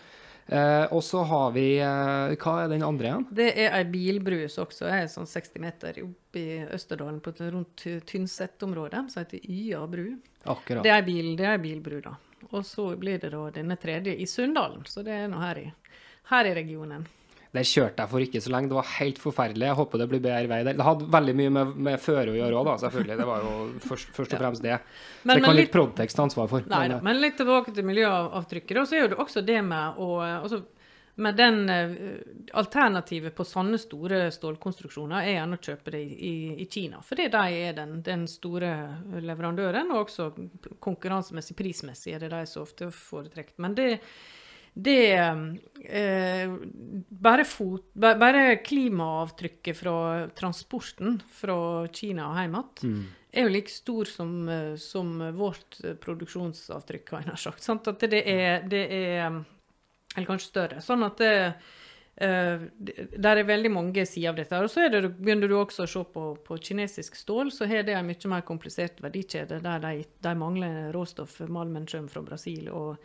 Eh, 0.50 0.86
og 0.94 1.04
så 1.06 1.22
har 1.30 1.52
vi 1.54 1.66
eh, 1.78 2.32
Hva 2.42 2.54
er 2.64 2.72
den 2.72 2.82
andre 2.86 3.12
igjen? 3.12 3.26
Det 3.38 3.50
er 3.54 3.76
ei 3.78 3.84
bilbrus 3.86 4.58
også. 4.62 4.88
er 4.90 5.06
sånn 5.12 5.30
60 5.30 5.62
meter 5.62 6.00
oppe 6.02 6.42
i 6.42 6.58
Østerdalen, 6.66 7.20
på, 7.22 7.36
rundt 7.40 7.86
Tynset-området, 8.10 9.04
som 9.14 9.22
heter 9.22 9.46
Ya 9.46 9.84
bru. 9.86 10.08
Akkurat. 10.50 10.82
Det 10.84 10.94
er, 10.96 11.06
bil, 11.06 11.36
det 11.38 11.46
er 11.52 11.62
bilbru, 11.62 12.00
da. 12.02 12.16
Og 12.50 12.66
så 12.66 12.88
blir 12.98 13.22
det 13.22 13.30
da 13.36 13.44
denne 13.54 13.78
tredje 13.78 14.16
i 14.16 14.26
Sunndalen, 14.30 14.86
så 14.90 15.04
det 15.06 15.14
er 15.14 15.30
nå 15.30 15.42
her 15.44 15.62
i, 15.62 15.68
her 16.32 16.50
i 16.50 16.56
regionen. 16.58 17.06
Der 17.50 17.66
kjørte 17.66 18.04
jeg 18.04 18.10
for 18.12 18.22
ikke 18.22 18.42
så 18.46 18.52
lenge. 18.54 18.70
Det 18.70 18.78
var 18.78 18.90
helt 19.00 19.20
forferdelig. 19.22 19.66
Jeg 19.66 19.78
håper 19.80 20.02
det 20.02 20.08
blir 20.12 20.22
bedre 20.22 20.50
vei 20.52 20.60
der. 20.68 20.76
Det 20.78 20.86
hadde 20.86 21.08
veldig 21.16 21.34
mye 21.40 21.54
med, 21.56 21.78
med 21.88 22.02
føre 22.04 22.30
å 22.30 22.36
gjøre 22.38 22.60
òg, 22.60 22.68
selvfølgelig. 22.84 23.16
Det 23.18 23.26
var 23.26 23.46
jo 23.46 23.54
først, 23.88 24.12
først 24.14 24.36
og 24.36 24.44
fremst 24.44 24.66
det. 24.66 24.76
Men, 25.24 25.40
det 25.40 25.46
kan 25.48 25.58
litt 25.58 25.72
Prodtex 25.74 26.18
ta 26.18 26.28
ansvar 26.28 26.52
for. 26.52 26.68
Nei 26.70 26.84
men, 26.92 27.00
men 27.08 27.24
litt 27.24 27.40
tilbake 27.42 27.74
til 27.74 27.88
miljøavtrykket. 27.90 28.84
Og 28.84 28.92
Så 28.92 29.00
er 29.00 29.10
det 29.10 29.18
også 29.26 29.42
det 29.48 29.64
med 29.66 29.98
å 29.98 30.12
altså, 30.22 30.62
med 31.20 31.36
den 31.36 31.70
uh, 31.70 32.20
Alternativet 32.54 33.36
på 33.36 33.44
sånne 33.44 33.78
store 33.82 34.28
stålkonstruksjoner 34.32 35.26
er 35.26 35.36
gjerne 35.40 35.58
å 35.58 35.64
kjøpe 35.66 35.94
det 35.94 36.02
i, 36.06 36.16
i, 36.30 36.34
i 36.64 36.68
Kina. 36.72 37.02
Fordi 37.06 37.28
de 37.34 37.42
er 37.66 37.76
den, 37.78 38.00
den, 38.06 38.28
store 38.30 38.72
leverandøren, 39.18 39.92
og 39.92 40.06
også 40.06 40.30
konkurransemessig 40.80 41.58
prismessig 41.60 42.14
er 42.16 42.24
det 42.24 42.32
de 42.34 42.46
så 42.50 42.64
ofte 42.64 42.92
foretrekker. 42.94 43.58
Men 43.62 43.76
det 43.78 43.90
det 44.82 45.14
eh, 45.18 46.52
bare, 47.10 47.46
fot, 47.46 47.88
bare, 47.94 48.56
klimaavtrykket 48.66 49.78
fra 49.78 49.96
transporten 50.38 51.20
fra 51.34 51.88
Kina 51.94 52.30
og 52.30 52.40
hjem 52.40 52.58
igjen 52.60 52.94
mm. 52.94 53.02
er 53.32 53.48
jo 53.48 53.54
like 53.56 53.74
stor 53.74 54.12
som, 54.12 54.34
eh, 54.50 54.76
som 54.82 55.18
vårt 55.38 55.82
produksjonsavtrykk, 56.04 57.16
har 57.18 57.34
jeg 57.34 57.44
sagt. 57.48 57.66
Sant? 57.66 57.92
At 57.92 58.08
det 58.12 58.24
er, 58.24 58.64
det 58.70 58.86
er 58.88 59.42
Eller 60.16 60.26
kanskje 60.26 60.50
større. 60.50 60.82
Sånn 60.82 61.06
at 61.06 61.22
det, 61.22 61.36
Uh, 62.20 62.66
der 63.16 63.40
er 63.40 63.48
veldig 63.48 63.70
mange 63.72 64.04
sider 64.04 64.34
av 64.34 64.40
dette. 64.42 64.58
Og 64.60 64.68
så 64.68 64.90
det, 64.92 65.06
begynner 65.22 65.48
du 65.48 65.54
også 65.56 65.86
å 65.86 65.88
se 65.88 66.02
på, 66.12 66.24
på 66.44 66.58
kinesisk 66.60 67.16
stål, 67.16 67.48
så 67.56 67.64
har 67.70 67.86
det 67.88 67.94
en 67.96 68.10
mye 68.10 68.32
mer 68.34 68.44
komplisert 68.44 69.00
verdikjede, 69.00 69.62
der 69.64 69.80
de, 69.86 70.04
de 70.20 70.34
mangler 70.36 70.90
råstoff. 70.92 71.38
Malmen 71.48 71.88
kommer 71.88 72.12
fra 72.12 72.26
Brasil. 72.26 72.68
og 72.76 73.00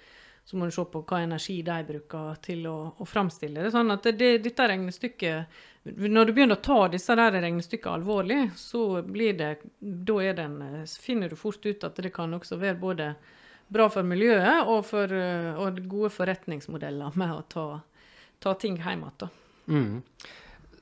så 0.44 0.56
må 0.56 0.68
du 0.68 0.74
se 0.76 0.84
på 0.84 1.00
hva 1.08 1.22
energi 1.24 1.60
de 1.64 1.76
bruker 1.88 2.40
til 2.44 2.66
å, 2.68 2.76
å 3.00 3.06
framstille 3.08 3.64
det. 3.64 3.70
Sånn 3.72 3.94
at 3.94 4.04
det, 4.12 4.30
dette 4.44 4.66
regnestykket 4.68 5.62
Når 5.84 6.26
du 6.26 6.32
begynner 6.36 6.58
å 6.58 6.64
ta 6.64 6.78
disse 6.92 7.16
der 7.16 7.32
regnestykkene 7.40 7.98
alvorlig, 7.98 8.38
så 8.56 9.02
blir 9.02 9.36
det, 9.36 9.50
da 9.80 10.18
er 10.24 10.36
den, 10.38 10.58
finner 11.00 11.32
du 11.32 11.36
fort 11.36 11.64
ut 11.64 11.84
at 11.84 11.96
det 12.00 12.12
kan 12.12 12.32
også 12.36 12.60
være 12.60 12.80
både 12.80 13.08
bra 13.72 13.88
for 13.92 14.04
miljøet 14.04 14.68
og, 14.68 14.84
for, 14.84 15.12
og 15.60 15.82
gode 15.88 16.12
forretningsmodeller 16.12 17.16
med 17.20 17.34
å 17.34 17.42
ta, 17.48 17.66
ta 18.40 18.56
ting 18.60 18.76
hjem 18.80 19.06
igjen. 19.08 19.32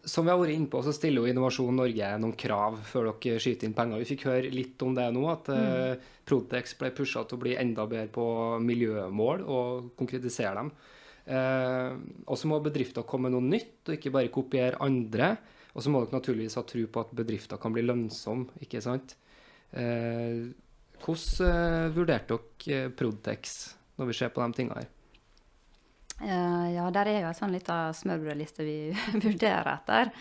Som 0.02 0.26
vi 0.26 0.32
har 0.32 0.40
vært 0.40 0.56
inne 0.56 0.70
på, 0.70 0.80
så 0.82 0.94
stiller 0.94 1.22
jo 1.22 1.30
Innovasjon 1.30 1.76
Norge 1.78 2.08
noen 2.18 2.34
krav 2.38 2.80
før 2.88 3.12
dere 3.22 3.42
skyter 3.42 3.68
inn 3.68 3.76
penger. 3.76 4.00
Vi 4.02 4.08
fikk 4.14 4.26
høre 4.26 4.50
litt 4.50 4.82
om 4.82 4.96
det 4.96 5.04
nå, 5.14 5.22
at 5.30 5.50
mm. 5.52 6.08
Protex 6.26 6.74
ble 6.80 6.90
pusha 6.96 7.22
til 7.22 7.38
å 7.38 7.42
bli 7.44 7.54
enda 7.58 7.86
bedre 7.86 8.10
på 8.14 8.26
miljømål 8.66 9.44
og 9.46 9.92
konkretisere 9.98 10.56
dem. 10.58 10.72
Eh, 11.22 11.92
og 12.26 12.38
så 12.38 12.50
må 12.50 12.58
bedrifter 12.64 13.06
komme 13.06 13.30
med 13.30 13.36
noe 13.36 13.46
nytt, 13.54 13.78
og 13.86 13.94
ikke 13.94 14.14
bare 14.14 14.32
kopiere 14.34 14.80
andre. 14.82 15.36
Og 15.72 15.84
så 15.84 15.92
må 15.92 16.02
dere 16.02 16.18
naturligvis 16.18 16.58
ha 16.58 16.64
tro 16.68 16.82
på 16.90 17.04
at 17.04 17.14
bedrifter 17.22 17.60
kan 17.62 17.74
bli 17.74 17.84
lønnsomme, 17.86 18.58
ikke 18.64 18.82
sant. 18.84 19.14
Eh, 19.70 20.50
hvordan 21.02 21.46
eh, 21.52 21.92
vurderte 21.94 22.38
dere 22.66 22.90
Protex 22.96 23.62
når 23.98 24.10
vi 24.10 24.18
ser 24.18 24.34
på 24.34 24.42
de 24.42 24.58
tingene 24.58 24.82
her? 24.82 24.90
Uh, 26.22 26.68
ja, 26.70 26.86
der 26.94 27.08
er 27.10 27.18
jo 27.24 27.30
en 27.32 27.36
sånn 27.36 27.54
liten 27.54 27.96
smørbrødliste 27.98 28.66
vi 28.66 28.76
vurderer 29.24 29.72
etter. 29.74 30.12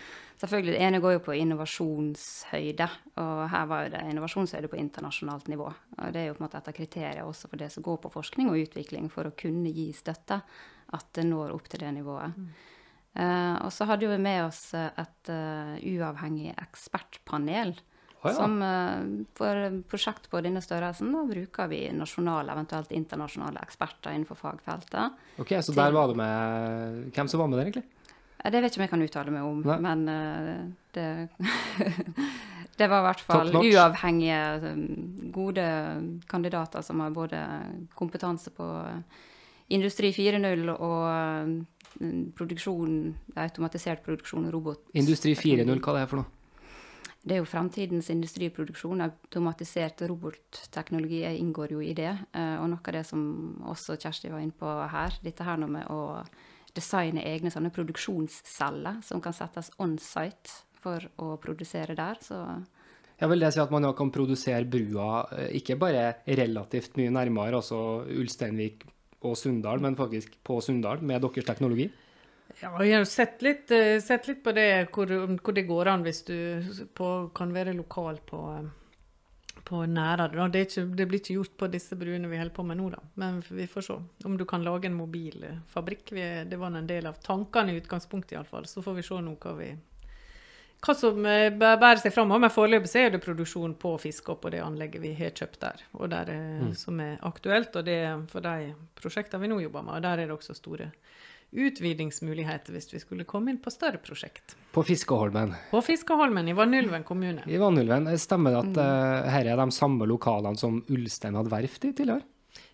Selvfølgelig, 0.42 0.72
Det 0.74 0.82
ene 0.82 0.98
går 0.98 1.12
jo 1.14 1.20
på 1.22 1.36
innovasjonshøyde, 1.38 2.88
og 3.22 3.42
her 3.52 3.66
var 3.70 3.84
jo 3.84 3.92
det 3.92 4.00
innovasjonshøyde 4.10 4.70
på 4.72 4.80
internasjonalt 4.80 5.46
nivå. 5.52 5.68
Og 5.70 6.08
Det 6.12 6.18
er 6.18 6.26
jo 6.26 6.34
på 6.34 6.42
en 6.42 6.46
måte 6.48 6.58
et 6.58 6.70
av 6.72 6.74
kriteriene 6.74 7.26
også 7.28 7.52
for 7.52 7.62
det 7.62 7.70
som 7.70 7.86
går 7.86 8.00
på 8.02 8.10
forskning 8.10 8.50
og 8.50 8.58
utvikling, 8.64 9.06
for 9.12 9.30
å 9.30 9.36
kunne 9.38 9.70
gi 9.70 9.92
støtte, 9.94 10.40
at 10.92 11.06
det 11.14 11.28
når 11.28 11.54
opp 11.54 11.70
til 11.70 11.84
det 11.84 11.92
nivået. 11.94 12.34
Mm. 12.34 12.50
Uh, 13.12 13.56
og 13.62 13.70
så 13.76 13.86
hadde 13.86 14.08
vi 14.08 14.18
med 14.24 14.46
oss 14.48 14.72
et 14.74 15.30
uh, 15.30 15.76
uavhengig 15.78 16.54
ekspertpanel 16.56 17.76
Oh, 18.22 18.30
ja. 18.30 18.34
Som 18.36 18.60
uh, 18.62 19.24
for 19.34 19.80
prosjekt 19.90 20.28
på 20.30 20.38
denne 20.44 20.62
størrelsen 20.62 21.10
da 21.10 21.24
bruker 21.26 21.70
vi 21.72 21.80
nasjonale, 21.96 22.54
eventuelt 22.54 22.92
internasjonale 22.94 23.58
eksperter 23.66 24.14
innenfor 24.14 24.38
fagfeltet. 24.38 25.18
Ok, 25.42 25.56
Så 25.58 25.74
der 25.74 25.90
var 25.90 26.12
det 26.12 26.16
med 26.20 27.10
Hvem 27.16 27.28
som 27.28 27.42
var 27.42 27.50
med 27.50 27.58
der, 27.58 27.66
egentlig? 27.66 27.82
Det 28.42 28.60
vet 28.62 28.72
ikke 28.72 28.80
om 28.80 28.84
jeg 28.86 28.92
kan 28.92 29.02
uttale 29.02 29.34
meg 29.34 29.48
om, 29.48 29.58
Nei. 29.66 29.78
men 29.82 30.06
uh, 30.06 30.70
det 30.94 31.08
Det 32.72 32.88
var 32.88 33.02
i 33.02 33.04
hvert 33.04 33.20
fall 33.20 33.50
uavhengige, 33.52 34.70
gode 35.30 35.64
kandidater 36.26 36.82
som 36.82 37.02
har 37.04 37.10
både 37.12 37.38
kompetanse 37.94 38.50
på 38.50 38.64
Industri 39.76 40.08
4.0 40.16 40.72
og 40.72 41.66
produksjon, 42.38 42.94
automatisert 43.36 44.02
produksjon 44.02 44.48
robot. 44.50 44.88
Industri 44.96 45.34
4.0, 45.36 45.68
hva 45.84 45.98
er 45.98 46.00
det 46.00 46.10
for 46.10 46.22
noe? 46.22 46.41
Det 47.22 47.36
er 47.36 47.38
jo 47.38 47.46
fremtidens 47.46 48.08
industriproduksjon. 48.10 49.04
Automatisert 49.04 50.02
robotteknologi 50.10 51.22
inngår 51.30 51.76
jo 51.76 51.82
i 51.84 51.92
det. 51.94 52.10
Eh, 52.34 52.56
og 52.58 52.66
noe 52.72 52.82
av 52.82 52.96
det 52.96 53.04
som 53.06 53.22
også 53.70 53.96
Kjersti 54.00 54.32
var 54.32 54.42
inne 54.42 54.56
på 54.58 54.72
her, 54.90 55.18
dette 55.22 55.46
her 55.46 55.62
med 55.62 55.86
å 55.92 56.22
designe 56.74 57.22
egne 57.28 57.52
sånne 57.52 57.70
produksjonsceller 57.74 59.02
som 59.06 59.20
kan 59.22 59.36
settes 59.36 59.70
on 59.82 59.98
site 60.02 60.62
for 60.82 61.04
å 61.22 61.36
produsere 61.38 61.94
der. 61.94 62.18
Så 62.24 62.40
ja, 63.22 63.28
vil 63.30 63.44
det 63.44 63.52
si 63.54 63.60
at 63.62 63.70
man 63.70 63.86
kan 63.94 64.10
produsere 64.10 64.66
brua 64.66 65.26
eh, 65.36 65.52
ikke 65.60 65.78
bare 65.78 66.08
relativt 66.26 66.98
mye 66.98 67.12
nærmere, 67.14 67.60
altså 67.60 68.02
Ulsteinvik 68.02 68.82
og 69.22 69.36
Sunndal, 69.38 69.78
men 69.84 69.94
faktisk 69.94 70.40
på 70.42 70.58
Sunndal 70.64 71.04
med 71.06 71.22
deres 71.22 71.46
teknologi? 71.46 71.86
Ja, 72.60 72.74
jeg 72.84 72.98
har 72.98 73.08
sett 73.08 73.42
litt, 73.42 73.70
eh, 73.74 73.98
sett 74.02 74.28
litt 74.28 74.42
på 74.44 74.52
det, 74.56 74.68
hvor, 74.94 75.10
hvor, 75.38 75.56
det 75.56 75.66
går 75.68 75.90
an 75.92 76.04
hvis 76.06 76.22
du 76.28 76.36
på, 76.94 77.08
kan 77.34 77.54
være 77.54 77.74
lokal 77.78 78.20
på, 78.26 78.42
på 79.64 79.84
nærere. 79.86 80.48
Det, 80.52 80.66
ikke, 80.68 80.84
det, 80.98 81.06
blir 81.10 81.22
ikke 81.22 81.38
gjort 81.38 81.56
på 81.64 81.70
disse 81.72 81.98
bruene 81.98 82.30
vi 82.30 82.40
holder 82.40 82.56
på 82.56 82.66
med 82.66 82.80
nå, 82.80 82.90
da. 82.94 83.00
Men 83.22 83.40
vi 83.48 83.68
får 83.70 83.88
se. 83.88 84.00
Om 84.24 84.36
du 84.38 84.44
kan 84.48 84.64
lage 84.66 84.90
en 84.90 84.98
mobilfabrikk. 84.98 86.12
Vi, 86.12 86.26
det 86.50 86.60
var 86.60 86.76
en 86.76 86.90
del 86.90 87.08
av 87.10 87.22
tankene 87.24 87.72
i 87.72 87.80
utgangspunktet, 87.80 88.36
iallfall. 88.36 88.68
Så 88.70 88.84
får 88.84 89.00
vi 89.00 89.06
se 89.06 89.22
nå 89.22 89.38
hva 89.40 89.56
vi 89.58 89.72
hva 90.82 90.94
som 90.98 91.26
eh, 91.26 91.48
bærer 91.54 92.00
seg 92.02 92.14
framover. 92.14 92.42
Men 92.44 92.52
foreløpig 92.52 92.90
er 92.98 93.12
det 93.14 93.22
produksjon 93.22 93.76
på 93.78 93.94
fiske 94.02 94.34
på 94.42 94.52
det 94.52 94.62
anlegget 94.64 95.02
vi 95.04 95.14
har 95.18 95.34
kjøpt 95.36 95.60
der, 95.62 95.84
og 95.98 96.10
der, 96.10 96.32
eh, 96.34 96.62
mm. 96.66 96.72
som 96.78 97.00
er 97.02 97.20
aktuelt. 97.28 97.76
Og 97.78 97.86
det 97.86 97.98
er 98.08 98.24
for 98.32 98.44
de 98.44 98.72
prosjektene 98.98 99.44
vi 99.44 99.52
nå 99.52 99.60
jobber 99.62 99.86
med. 99.86 99.98
Og 99.98 100.06
der 100.06 100.24
er 100.24 100.30
det 100.30 100.36
også 100.36 100.58
store 100.58 100.90
utvidingsmuligheter 101.52 102.72
hvis 102.72 102.90
vi 102.94 103.00
skulle 103.02 103.26
komme 103.28 103.52
inn 103.52 103.60
på 103.62 103.70
større 103.70 104.00
prosjekt. 104.00 104.56
På 104.72 104.82
Fiskeholmen? 104.86 105.54
På 105.70 105.82
Fiskeholmen 105.84 106.48
i 106.48 106.56
Vanylven 106.56 107.04
kommune. 107.04 107.44
I 107.46 107.60
Vanylven. 107.60 108.08
Stemmer 108.18 108.54
det 108.54 108.62
at 108.62 108.80
uh, 108.80 109.32
her 109.34 109.52
er 109.52 109.60
de 109.60 109.68
samme 109.74 110.08
lokalene 110.08 110.56
som 110.58 110.80
Ulstein 110.88 111.36
hadde 111.36 111.52
verft 111.52 111.84
i 111.84 111.92
tidligere? 111.92 112.24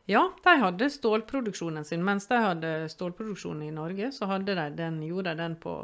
Ja, 0.09 0.23
de 0.45 0.55
hadde 0.62 0.91
stålproduksjonen 0.91 1.85
sin. 1.85 2.05
Mens 2.07 2.31
de 2.31 2.38
hadde 2.41 2.71
stålproduksjonen 2.88 3.67
i 3.67 3.75
Norge, 3.75 4.12
så 4.14 4.31
hadde 4.31 4.55
de 4.57 4.71
den, 4.79 5.03
gjorde 5.05 5.35
de 5.35 5.43
den 5.43 5.59
på 5.61 5.75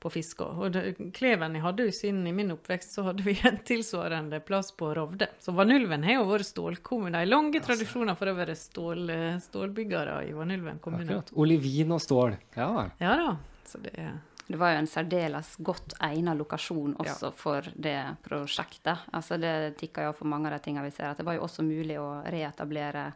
på 0.00 0.10
fiska. 0.12 0.46
Og 0.58 0.72
det, 0.74 0.84
Kleven 1.16 1.56
jeg 1.58 1.64
hadde 1.64 1.88
jo 1.88 1.94
siden 1.94 2.26
i 2.28 2.34
min 2.34 2.54
oppvekst, 2.54 2.94
så 2.94 3.08
hadde 3.08 3.26
vi 3.26 3.34
en 3.48 3.58
tilsvarende 3.70 4.40
plass 4.46 4.70
på 4.76 4.92
Rovde. 4.94 5.30
Så 5.42 5.54
Vanylven 5.56 6.06
har 6.06 6.20
jo 6.20 6.28
vært 6.30 6.48
stålkommune. 6.48 7.16
De 7.16 7.26
er 7.26 7.32
lange 7.32 7.56
altså. 7.56 7.72
tradisjoner 7.72 8.18
for 8.18 8.30
å 8.30 8.38
være 8.38 8.56
stål, 8.58 9.12
stålbyggere 9.48 10.22
i 10.30 10.32
Vanylven 10.36 10.80
kommune. 10.84 11.08
Akkurat. 11.10 11.34
Olivin 11.38 11.94
og 11.96 12.02
stål. 12.04 12.38
Ja. 12.56 12.72
ja 13.02 13.20
da. 13.22 13.36
Så 13.68 13.82
det 13.84 13.94
er 13.98 14.16
det 14.48 14.56
var 14.56 14.72
jo 14.72 14.80
en 14.80 14.86
særdeles 14.88 15.48
godt 15.60 15.92
egnet 16.00 16.38
lokasjon 16.40 16.94
også 17.02 17.28
ja. 17.28 17.36
for 17.36 17.66
det 17.76 17.98
prosjektet. 18.24 19.04
Altså 19.12 19.36
det 19.36 19.74
tikka 19.76 20.06
jo 20.06 20.14
for 20.16 20.30
mange 20.32 20.48
av 20.48 20.56
de 20.56 20.62
tingene 20.64 20.86
vi 20.86 20.94
ser. 20.94 21.10
At 21.10 21.20
det 21.20 21.26
var 21.28 21.36
jo 21.36 21.42
også 21.44 21.66
mulig 21.66 21.98
å 22.00 22.22
reetablere 22.24 23.10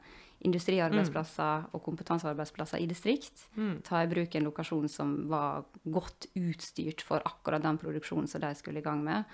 industriarbeidsplasser 0.46 1.64
mm. 1.64 1.68
og 1.76 1.82
kompetansearbeidsplasser 1.86 2.82
i 2.82 2.88
distrikt. 2.90 3.44
Mm. 3.56 3.76
Ta 3.86 4.02
i 4.02 4.10
bruk 4.10 4.34
en 4.34 4.48
lokasjon 4.48 4.88
som 4.90 5.14
var 5.30 5.64
godt 5.82 6.28
utstyrt 6.38 7.04
for 7.06 7.24
akkurat 7.28 7.62
den 7.64 7.78
produksjonen 7.80 8.28
som 8.30 8.42
de 8.42 8.52
skulle 8.58 8.82
i 8.82 8.84
gang 8.84 9.02
med. 9.04 9.24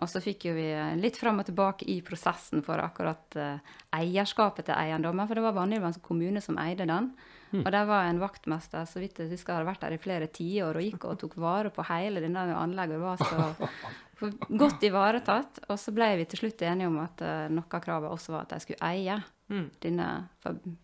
Og 0.00 0.10
så 0.12 0.22
fikk 0.24 0.50
jo 0.50 0.54
vi 0.58 0.68
litt 1.00 1.18
fram 1.20 1.40
og 1.42 1.48
tilbake 1.48 1.88
i 1.90 2.00
prosessen 2.04 2.64
for 2.66 2.82
akkurat 2.82 3.40
uh, 3.40 3.76
eierskapet 3.96 4.68
til 4.68 4.76
eiendommen, 4.76 5.28
for 5.28 5.38
det 5.38 5.46
var 5.48 5.56
Vanylvans 5.56 6.00
kommune 6.04 6.42
som 6.44 6.60
eide 6.60 6.88
den. 6.88 7.12
Mm. 7.50 7.64
Og 7.64 7.72
der 7.74 7.86
var 7.88 8.06
en 8.06 8.20
vaktmester 8.22 8.84
så 8.86 9.00
vidt 9.02 9.18
jeg 9.18 9.32
husker 9.32 9.56
hadde 9.56 9.66
vært 9.66 9.82
der 9.82 9.96
i 9.96 10.02
flere 10.02 10.28
tiår 10.30 10.76
og 10.78 10.86
gikk 10.86 11.06
og 11.08 11.18
tok 11.18 11.34
vare 11.42 11.72
på 11.74 11.82
hele 11.88 12.22
denne 12.22 12.44
anlegget. 12.54 12.94
Det 12.94 13.02
var 13.02 13.18
så 13.18 13.70
godt 14.48 14.86
ivaretatt. 14.86 15.62
Og 15.68 15.78
så 15.80 15.94
ble 15.96 16.12
vi 16.20 16.26
til 16.30 16.44
slutt 16.44 16.64
enige 16.68 16.90
om 16.90 16.98
at 17.02 17.22
uh, 17.24 17.44
noe 17.52 17.66
av 17.66 17.84
kravet 17.84 18.12
også 18.12 18.34
var 18.34 18.46
at 18.46 18.54
de 18.54 18.64
skulle 18.64 18.90
eie 18.90 19.18
mm. 19.50 19.68
denne 19.82 20.08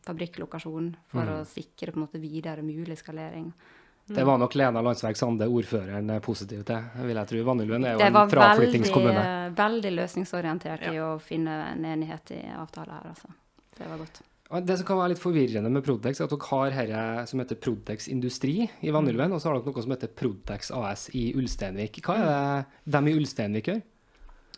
fabrikklokasjonen 0.07 0.92
for 1.12 1.25
mm. 1.25 1.35
å 1.38 1.49
sikre 1.49 1.92
på 1.92 2.01
en 2.01 2.07
måte 2.07 2.22
videre 2.22 2.64
mulig 2.66 2.99
skalering. 3.01 3.51
Det 4.07 4.22
var 4.22 4.38
nok 4.38 4.55
Lena 4.55 4.81
Landsverk 4.87 5.18
Sande, 5.18 5.49
ordføreren, 5.51 6.12
positiv 6.22 6.62
til, 6.68 6.85
vil 7.09 7.18
jeg 7.18 7.31
tro. 7.33 7.40
Vanylven 7.49 7.88
er 7.88 7.96
jo 7.96 8.07
en 8.07 8.31
fraflyttingskommune. 8.31 9.16
Det 9.16 9.25
var 9.25 9.42
veldig, 9.49 9.57
veldig 9.59 9.92
løsningsorientert 9.96 10.87
ja. 10.87 10.94
i 10.94 11.03
å 11.03 11.11
finne 11.18 11.57
en 11.72 11.90
enighet 11.90 12.37
i 12.38 12.40
avtale 12.55 13.01
her, 13.01 13.11
altså. 13.11 13.35
Det 13.77 13.90
var 13.90 13.99
godt. 14.05 14.22
Det 14.47 14.77
som 14.79 14.87
kan 14.87 15.01
være 15.01 15.11
litt 15.15 15.23
forvirrende 15.23 15.71
med 15.75 15.83
Prodex, 15.83 16.21
er 16.21 16.29
at 16.29 16.35
dere 16.37 16.47
har 16.53 16.71
dette 16.71 17.27
som 17.33 17.41
heter 17.43 17.59
Prodex 17.59 18.07
Industri 18.13 18.61
i 18.63 18.93
Vanylven, 18.95 19.35
og 19.35 19.43
så 19.43 19.51
har 19.51 19.59
dere 19.59 19.73
noe 19.75 19.83
som 19.83 19.95
heter 19.97 20.13
Prodex 20.15 20.71
AS 20.71 21.09
i 21.19 21.35
Ulsteinvik. 21.35 21.99
Hva 22.07 22.15
er 22.23 22.67
det 22.87 22.95
de 22.95 23.11
i 23.11 23.17
Ulsteinvik 23.19 23.73
gjør? 23.73 23.83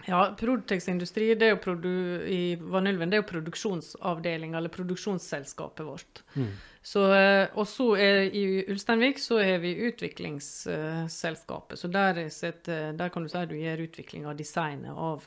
Ja, 0.07 0.21
Prodex 0.39 0.89
Industri 0.89 1.35
det 1.37 1.47
er 1.47 1.51
jo 1.55 1.61
produ 1.65 2.21
i 2.29 2.57
Vanylven, 2.61 3.11
det 3.11 3.17
er 3.19 3.23
jo 3.23 3.31
produksjonsavdelinga, 3.33 4.57
eller 4.61 4.73
produksjonsselskapet 4.73 5.85
vårt. 5.89 6.23
Mm. 6.37 6.53
Så, 6.85 7.03
eh, 7.17 7.49
og 7.59 7.67
så 7.69 7.97
i 7.99 8.65
Ulsteinvik 8.69 9.19
så 9.21 9.41
er 9.43 9.59
vi 9.65 9.75
utviklingsselskapet. 9.89 11.79
Så 11.81 11.89
der, 11.93 12.29
sett, 12.33 12.69
eh, 12.69 12.93
der, 12.97 13.09
kan 13.09 13.23
du 13.25 13.29
si 13.29 13.39
at 13.41 13.51
du 13.51 13.57
gjør 13.59 13.89
utvikling 13.89 14.27
av 14.29 14.37
designet 14.39 14.93
av 14.93 15.25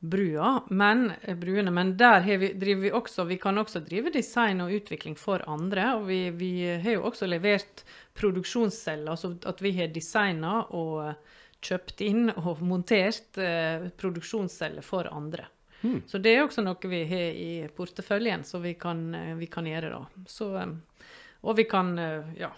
brua, 0.00 0.62
men, 0.70 1.12
eh, 1.22 1.36
bruene, 1.36 1.70
men 1.70 1.96
der 1.96 2.24
vi, 2.24 2.52
driver 2.52 2.82
vi 2.82 2.92
også 2.92 3.24
Vi 3.24 3.36
kan 3.38 3.58
også 3.58 3.80
drive 3.84 4.10
design 4.10 4.60
og 4.60 4.72
utvikling 4.72 5.16
for 5.16 5.44
andre. 5.46 5.94
Og 5.96 6.06
vi, 6.08 6.30
vi 6.30 6.52
har 6.64 6.96
jo 6.96 7.04
også 7.04 7.28
levert 7.28 7.84
produksjonsceller, 8.14 9.10
altså 9.10 9.34
at 9.46 9.62
vi 9.62 9.72
har 9.76 9.92
designa 9.92 10.62
og 10.70 11.14
kjøpt 11.60 12.00
inn 12.04 12.30
og 12.32 12.62
montert 12.64 13.38
eh, 13.38 13.88
produksjonsceller 14.00 14.84
for 14.84 15.08
andre. 15.12 15.46
Mm. 15.82 16.02
Så 16.08 16.20
det 16.20 16.34
er 16.34 16.44
også 16.44 16.64
noe 16.64 16.90
vi 16.92 17.02
har 17.08 17.36
i 17.36 17.52
porteføljen, 17.76 18.44
så 18.44 18.60
vi 18.60 18.74
kan, 18.80 19.02
eh, 19.14 19.34
vi 19.36 19.48
kan 19.52 19.68
gjøre 19.68 19.92
da. 19.92 20.00
Så, 20.28 20.54
eh, 20.60 21.04
og 21.40 21.56
vi 21.56 21.64
kan 21.64 21.94
ja, 22.36 22.50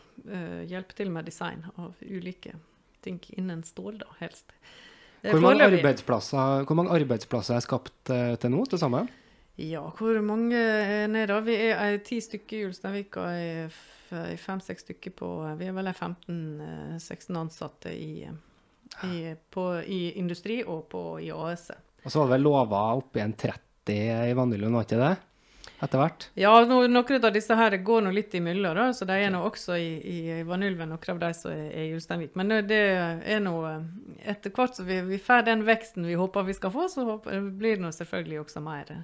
hjelpe 0.67 0.97
til 0.99 1.13
med 1.15 1.29
design 1.29 1.61
av 1.79 2.01
ulike 2.03 2.57
ting 3.03 3.21
innen 3.39 3.61
stål, 3.63 4.01
da, 4.01 4.09
helst. 4.19 4.51
Hvor 5.23 5.43
mange, 5.45 5.67
arbeidsplasser, 5.71 6.65
hvor 6.67 6.79
mange 6.79 6.95
arbeidsplasser 6.99 7.57
er 7.57 7.65
skapt 7.65 8.11
til 8.11 8.51
nå, 8.51 8.65
til 8.67 8.81
sammen? 8.83 9.11
Ja, 9.61 9.85
hvor 9.99 10.19
mange 10.25 10.59
er 10.59 11.29
det? 11.31 11.37
Vi 11.47 11.59
er 11.71 11.99
ti 12.03 12.19
stykker 12.25 12.57
i 12.59 12.65
Ulsteinvik 12.67 13.19
og 13.23 13.77
fem-seks 14.43 14.83
stykker 14.89 15.15
på 15.15 15.29
Vi 15.61 15.69
er 15.69 15.77
vel 15.77 15.93
15-16 15.93 17.39
ansatte 17.39 17.93
i 17.95 18.27
i, 19.05 19.35
på, 19.51 19.67
i 19.81 20.13
industri 20.21 20.63
og 20.65 20.87
på, 20.93 21.03
i 21.23 21.31
AS. 21.33 21.71
Og 22.03 22.13
så 22.13 22.21
var 22.21 22.29
det 22.29 22.37
vel 22.37 22.47
lova 22.47 22.83
oppi 22.99 23.23
en 23.23 23.35
30 23.39 23.97
i 24.31 24.35
Vanylund, 24.37 24.77
var 24.77 24.87
ikke 24.87 25.01
det? 25.01 25.15
Etter 25.83 25.99
hvert? 25.99 26.29
Ja, 26.39 26.53
no, 26.69 26.83
noen 26.87 27.25
av 27.27 27.33
disse 27.35 27.57
her 27.59 27.75
går 27.83 28.05
nå 28.05 28.13
litt 28.15 28.35
imellom, 28.39 28.77
da, 28.79 28.85
så 28.95 29.07
de 29.09 29.17
er 29.19 29.33
nå 29.35 29.41
også 29.49 29.77
i, 29.81 29.89
i 29.99 30.37
Vanylven, 30.47 30.93
noen 30.93 31.17
av 31.17 31.23
de 31.25 31.33
som 31.35 31.55
er 31.55 31.89
i 31.89 31.97
Ulsteinvik. 31.97 32.37
Men 32.39 32.55
det 32.69 32.79
er 32.79 33.43
nå 33.43 33.57
Etter 34.23 34.55
hvert 34.55 34.79
som 34.79 34.87
vi, 34.87 35.01
vi 35.09 35.19
får 35.19 35.49
den 35.49 35.65
veksten 35.67 36.07
vi 36.07 36.19
håper 36.19 36.47
vi 36.47 36.55
skal 36.55 36.71
få, 36.75 36.87
så 36.93 37.07
håper, 37.09 37.43
blir 37.59 37.77
det 37.77 37.83
nå 37.83 37.91
selvfølgelig 37.97 38.45
også 38.45 38.63
mer, 38.63 38.95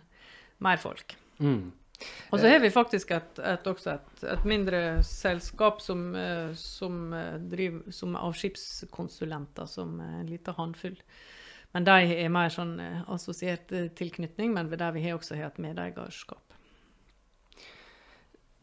mer 0.63 0.79
folk. 0.79 1.17
Mm. 1.43 1.73
Og 2.31 2.39
så 2.39 2.47
har 2.47 2.61
vi 2.63 2.71
faktisk 2.71 3.11
et, 3.11 3.41
et, 3.43 3.67
et, 3.67 4.23
et, 4.23 4.45
mindre 4.47 4.83
selskap 5.03 5.81
som, 5.83 6.13
som, 6.55 7.01
driver, 7.51 7.91
som 7.91 8.15
av 8.15 8.37
skipskonsulenter, 8.39 9.67
som 9.67 9.99
en 10.01 10.29
liten 10.31 10.55
håndfull. 10.55 10.95
Men 11.75 11.85
de 11.85 11.97
er 12.23 12.31
mer 12.33 12.53
sånn 12.55 12.77
assosiert 13.11 13.75
tilknytning, 13.99 14.55
men 14.55 14.71
der 14.71 14.95
vi 14.95 15.03
har 15.09 15.19
også 15.19 15.37
hatt 15.41 15.59
medeierskap. 15.61 16.45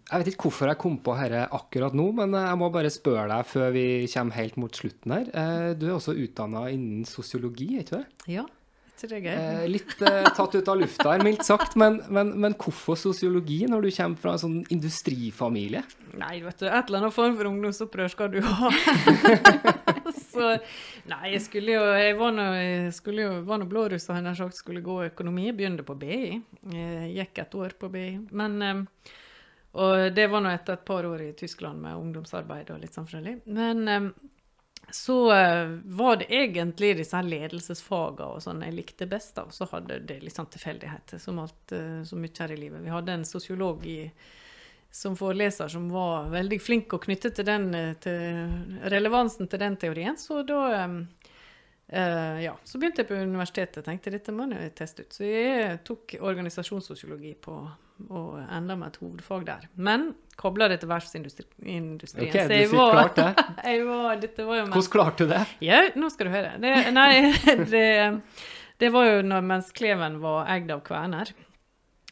Jeg 0.05 0.21
vet 0.21 0.27
ikke 0.31 0.47
hvorfor 0.47 0.69
jeg 0.69 0.77
kom 0.81 0.99
på 1.01 1.15
dette 1.17 1.47
akkurat 1.57 1.95
nå, 1.97 2.11
men 2.19 2.35
jeg 2.37 2.59
må 2.61 2.69
bare 2.73 2.91
spørre 2.93 3.25
deg 3.31 3.47
før 3.49 3.71
vi 3.73 3.85
kommer 4.13 4.37
helt 4.37 4.59
mot 4.61 4.77
slutten 4.77 5.15
her. 5.15 5.31
Du 5.79 5.87
er 5.87 5.95
også 5.95 6.13
utdanna 6.13 6.67
innen 6.69 7.07
sosiologi, 7.09 7.71
er 7.73 7.87
ikke 7.87 8.03
det? 8.03 8.29
Ja. 8.35 8.45
Eh, 9.03 9.67
litt 9.67 10.01
eh, 10.01 10.23
tatt 10.35 10.55
ut 10.55 10.69
av 10.71 10.77
lufta 10.79 11.11
her, 11.11 11.23
mildt 11.23 11.43
sagt. 11.45 11.75
Men, 11.75 11.99
men, 12.07 12.31
men, 12.39 12.55
hvorfor 12.55 12.95
sosiologi 12.95 13.65
når 13.67 13.83
du 13.83 13.89
kommer 13.91 14.21
fra 14.21 14.35
en 14.35 14.41
sånn 14.41 14.55
industrifamilie? 14.71 15.81
Nei, 16.15 16.39
vet 16.45 16.61
du, 16.61 16.65
et 16.69 16.87
eller 16.87 17.03
annet 17.03 17.15
form 17.15 17.35
for 17.35 17.49
ungdomsopprør 17.49 18.13
skal 18.13 18.31
du 18.31 18.39
ha. 18.45 18.71
så 20.31 20.55
Nei, 21.05 21.35
jeg 21.35 21.43
skulle 21.45 21.75
jo 21.75 21.83
Jeg 21.99 22.15
var 22.17 22.31
nå, 22.33 22.45
skulle 22.95 23.27
jo, 23.27 23.35
var 23.45 23.59
nå 23.61 23.67
blåruss 23.69 24.07
og 24.09 24.23
nær 24.23 24.39
sagt 24.39 24.57
skulle 24.57 24.83
gå 24.85 25.01
økonomi. 25.09 25.51
Begynte 25.51 25.85
på 25.85 25.97
BI. 25.99 26.39
Jeg 26.71 27.11
gikk 27.19 27.43
et 27.43 27.59
år 27.59 27.75
på 27.77 27.91
BI. 27.91 28.07
Men 28.31 28.57
eh, 28.63 28.81
og 29.75 30.15
det 30.15 30.29
var 30.31 30.43
nå 30.43 30.53
etter 30.55 30.77
et 30.77 30.85
par 30.87 31.03
år 31.03 31.21
i 31.25 31.33
Tyskland 31.35 31.81
med 31.83 31.99
ungdomsarbeid 31.99 32.71
og 32.71 32.79
litt 32.79 32.95
sånn 32.95 33.07
forskjellig. 33.09 33.41
Men 33.51 33.87
um, 33.91 34.07
så 34.89 35.17
uh, 35.33 35.67
var 35.83 36.21
det 36.21 36.29
egentlig 36.29 36.93
disse 36.95 37.17
her 37.17 37.27
ledelsesfagene 37.27 38.37
og 38.37 38.43
sånn 38.43 38.63
jeg 38.63 38.77
likte 38.77 39.07
best. 39.09 39.35
da, 39.35 39.43
Og 39.43 39.53
så 39.55 39.67
hadde 39.73 39.99
det 40.07 40.21
litt 40.23 40.37
sånn 40.37 40.47
tilfeldigheter, 40.53 41.19
som 41.19 41.43
alt 41.43 41.75
uh, 41.75 41.99
så 42.07 42.19
mye 42.19 42.39
her 42.39 42.55
i 42.55 42.59
livet. 42.61 42.83
Vi 42.85 42.93
hadde 42.93 43.17
en 43.19 43.27
sosiolog 43.27 43.83
i, 43.89 43.99
som 44.95 45.17
foreleser 45.19 45.67
som 45.75 45.89
var 45.91 46.31
veldig 46.31 46.61
flink 46.63 46.95
og 46.95 47.03
knyttet 47.09 47.35
til, 47.35 47.49
den, 47.49 47.67
til 47.99 48.87
relevansen 48.95 49.51
til 49.51 49.59
den 49.59 49.75
teorien. 49.81 50.15
Så 50.15 50.45
da 50.47 50.61
uh, 50.87 52.37
ja, 52.39 52.55
så 52.63 52.79
begynte 52.79 53.03
jeg 53.03 53.11
på 53.11 53.19
universitetet 53.19 53.83
og 53.83 53.89
tenkte 53.89 54.13
dette 54.15 54.35
må 54.35 54.47
jeg 54.53 54.71
teste 54.77 55.03
ut. 55.03 55.17
Så 55.17 55.27
jeg 55.27 55.81
tok 55.83 56.15
organisasjonssosiologi 56.21 57.35
på 57.43 57.59
og 58.09 58.39
enda 58.43 58.75
med 58.77 58.91
et 58.93 58.99
hovedfag 59.01 59.45
der. 59.47 59.67
Men 59.75 60.09
kobla 60.39 60.67
det 60.71 60.81
til 60.81 60.91
verftsindustrien. 60.91 61.93
Ok, 61.95 62.35
du 62.35 62.53
jeg 62.55 62.69
var, 62.73 62.91
klart 62.97 63.19
det? 63.21 63.29
var, 63.89 64.19
dette 64.21 64.47
var 64.47 64.59
jo 64.59 64.67
Hvordan 64.67 64.91
klarte 64.97 65.25
du 65.25 65.31
det? 65.31 65.41
Ja, 65.63 65.81
nå 65.95 66.11
skal 66.13 66.29
du 66.29 66.35
høre. 66.35 66.53
Det, 66.61 66.73
nei, 66.95 67.11
det, 67.73 67.87
det 68.83 68.91
var 68.93 69.09
jo 69.09 69.25
når, 69.25 69.47
mens 69.53 69.71
Kleven 69.75 70.19
var 70.23 70.51
eid 70.51 70.71
av 70.75 70.83
Kverner. 70.85 71.31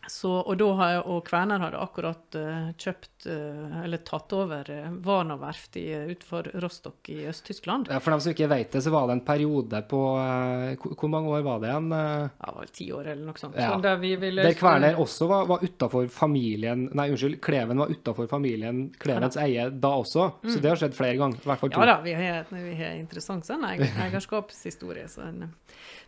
Så, 0.07 0.29
og, 0.41 0.57
da, 0.59 0.87
og 1.07 1.21
Kværner 1.27 1.61
hadde 1.63 1.79
akkurat 1.79 2.35
uh, 2.35 2.71
kjøpt, 2.75 3.27
uh, 3.29 3.83
eller 3.85 4.01
tatt 4.03 4.33
over 4.35 4.67
uh, 4.67 4.89
Varna 5.03 5.37
verft 5.39 5.77
utenfor 5.79 6.49
Rostock 6.59 7.09
i 7.13 7.21
Øst-Tyskland. 7.29 7.87
Ja, 7.91 8.01
for 8.03 8.11
dem 8.11 8.23
som 8.23 8.33
ikke 8.33 8.49
vet 8.51 8.75
det, 8.75 8.81
så 8.83 8.91
var 8.91 9.07
det 9.07 9.17
en 9.17 9.23
periode 9.25 9.81
på 9.89 10.01
Hvor 10.03 11.09
mange 11.11 11.31
år 11.31 11.45
var 11.45 11.61
det 11.63 11.71
igjen? 11.71 11.89
Ja, 11.93 12.49
det 12.49 12.55
var 12.57 12.73
ti 12.79 12.89
år 12.91 13.09
eller 13.13 13.23
noe 13.29 13.39
sånt. 13.39 13.55
Ja. 13.59 13.71
Så 13.71 13.79
der, 13.85 13.97
ville, 14.01 14.43
der 14.43 14.57
Kværner 14.59 14.99
også 14.99 15.27
var, 15.31 15.47
var 15.49 15.63
utafor 15.63 16.07
familien 16.11 16.89
Nei, 16.93 17.09
unnskyld, 17.13 17.39
Kleven 17.43 17.79
var 17.79 17.91
utafor 17.93 18.27
familien 18.31 18.85
Klevens 18.99 19.39
ja. 19.39 19.47
eie 19.47 19.69
da 19.71 19.95
også. 20.03 20.29
Mm. 20.43 20.51
Så 20.51 20.59
det 20.59 20.73
har 20.73 20.83
skjedd 20.83 20.97
flere 20.97 21.17
ganger. 21.21 21.39
I 21.39 21.51
hvert 21.51 21.63
fall 21.63 21.73
to. 21.73 21.79
Ja 21.79 21.89
da, 21.93 21.97
vi 22.03 22.15
har, 22.17 22.45
vi 22.51 22.75
har 22.79 22.99
interessant 22.99 23.47
sånn 23.47 23.63
eierskapshistorie. 23.71 25.07
Så 25.11 25.23
en, 25.29 25.47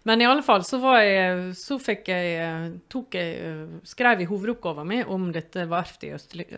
men 0.06 0.22
i 0.22 0.28
alle 0.30 0.44
fall 0.46 0.62
så, 0.66 0.78
jeg, 1.02 1.54
så 1.58 1.80
fikk 1.82 2.12
jeg, 2.12 2.76
tok 2.94 3.18
jeg 3.18 3.80
skrev 3.90 4.22
jeg 4.22 4.30
hovedoppgaven 4.30 4.88
min 4.88 5.10
om 5.12 5.32
dette 5.34 5.66
verftet 5.70 6.06
i 6.08 6.12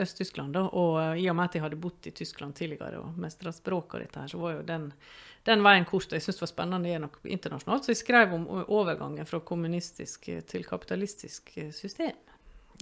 Øst-Tyskland. 0.03 0.59
og 0.67 1.19
i 1.19 1.29
og 1.31 1.37
med 1.37 1.45
at 1.45 1.55
jeg 1.55 1.63
hadde 1.63 1.79
bodd 1.79 2.09
i 2.09 2.11
Tyskland 2.11 2.55
tidligere 2.59 2.99
og 2.99 3.15
mestra 3.23 3.53
språket 3.55 3.95
og 3.95 4.03
dette 4.03 4.25
her, 4.25 4.33
så 4.33 4.41
var 4.41 4.57
jo 4.57 4.67
den, 4.67 4.89
den 5.47 5.63
veien 5.63 5.87
kort. 5.87 6.11
Jeg 6.11 6.25
syntes 6.25 6.41
det 6.41 6.43
var 6.43 6.53
spennende 6.53 6.99
noe 7.07 7.33
internasjonalt. 7.37 7.87
Så 7.87 7.95
jeg 7.95 8.03
skrev 8.03 8.35
om 8.35 8.47
overgangen 8.65 9.29
fra 9.29 9.39
kommunistisk 9.39 10.27
til 10.51 10.67
kapitalistisk 10.67 11.55
system 11.71 12.19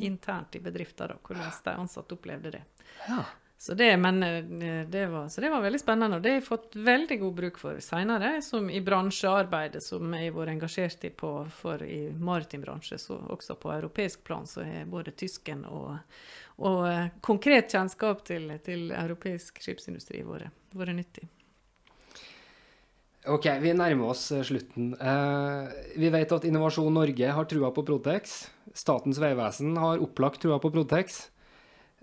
internt 0.01 0.55
i 0.55 0.59
bedrifter. 0.59 1.07
da, 1.07 1.15
Hvordan 1.21 1.51
de 1.63 1.71
ansatte 1.71 2.17
opplevde 2.17 2.51
det. 2.51 2.63
Ja. 3.07 3.23
Så 3.57 3.73
det, 3.73 3.97
men 3.97 4.23
eh, 4.23 4.87
det, 4.87 5.05
var, 5.07 5.29
så 5.29 5.41
det 5.41 5.49
var 5.49 5.61
veldig 5.63 5.79
spennende, 5.79 6.17
og 6.17 6.23
det 6.23 6.33
har 6.33 6.41
jeg 6.41 6.47
fått 6.47 6.75
veldig 6.75 7.17
god 7.21 7.35
bruk 7.39 7.59
for 7.59 7.79
seinere. 7.81 8.33
I 8.71 8.81
bransjearbeidet 8.83 9.83
som 9.83 10.11
jeg 10.13 10.29
har 10.29 10.35
vært 10.35 10.53
engasjert 10.55 11.07
i 11.07 11.11
på, 11.15 11.31
for 11.55 11.83
i 11.83 12.01
maritim 12.19 12.65
bransje, 12.65 12.99
så 13.01 13.17
også 13.35 13.55
på 13.61 13.71
europeisk 13.77 14.25
plan, 14.27 14.45
så 14.49 14.65
er 14.65 14.89
både 14.91 15.15
tysken 15.15 15.63
og, 15.71 15.95
og 16.59 16.81
uh, 16.83 17.07
konkret 17.25 17.71
kjennskap 17.71 18.25
til, 18.27 18.51
til 18.65 18.91
europeisk 18.91 19.63
skipsindustri 19.63 20.21
vært 20.27 20.95
nyttig. 20.99 21.29
Ok, 23.25 23.47
vi 23.61 23.71
nærmer 23.73 24.11
oss 24.13 24.27
eh, 24.31 24.43
slutten. 24.45 24.91
Eh, 24.93 25.69
vi 25.97 26.11
vet 26.13 26.33
at 26.35 26.43
Innovasjon 26.45 26.93
Norge 26.93 27.31
har 27.37 27.47
trua 27.49 27.71
på 27.73 27.83
Protex. 27.87 28.35
Statens 28.77 29.17
vegvesen 29.21 29.73
har 29.81 30.03
opplagt 30.03 30.43
trua 30.43 30.59
på 30.61 30.69
Protex. 30.75 31.23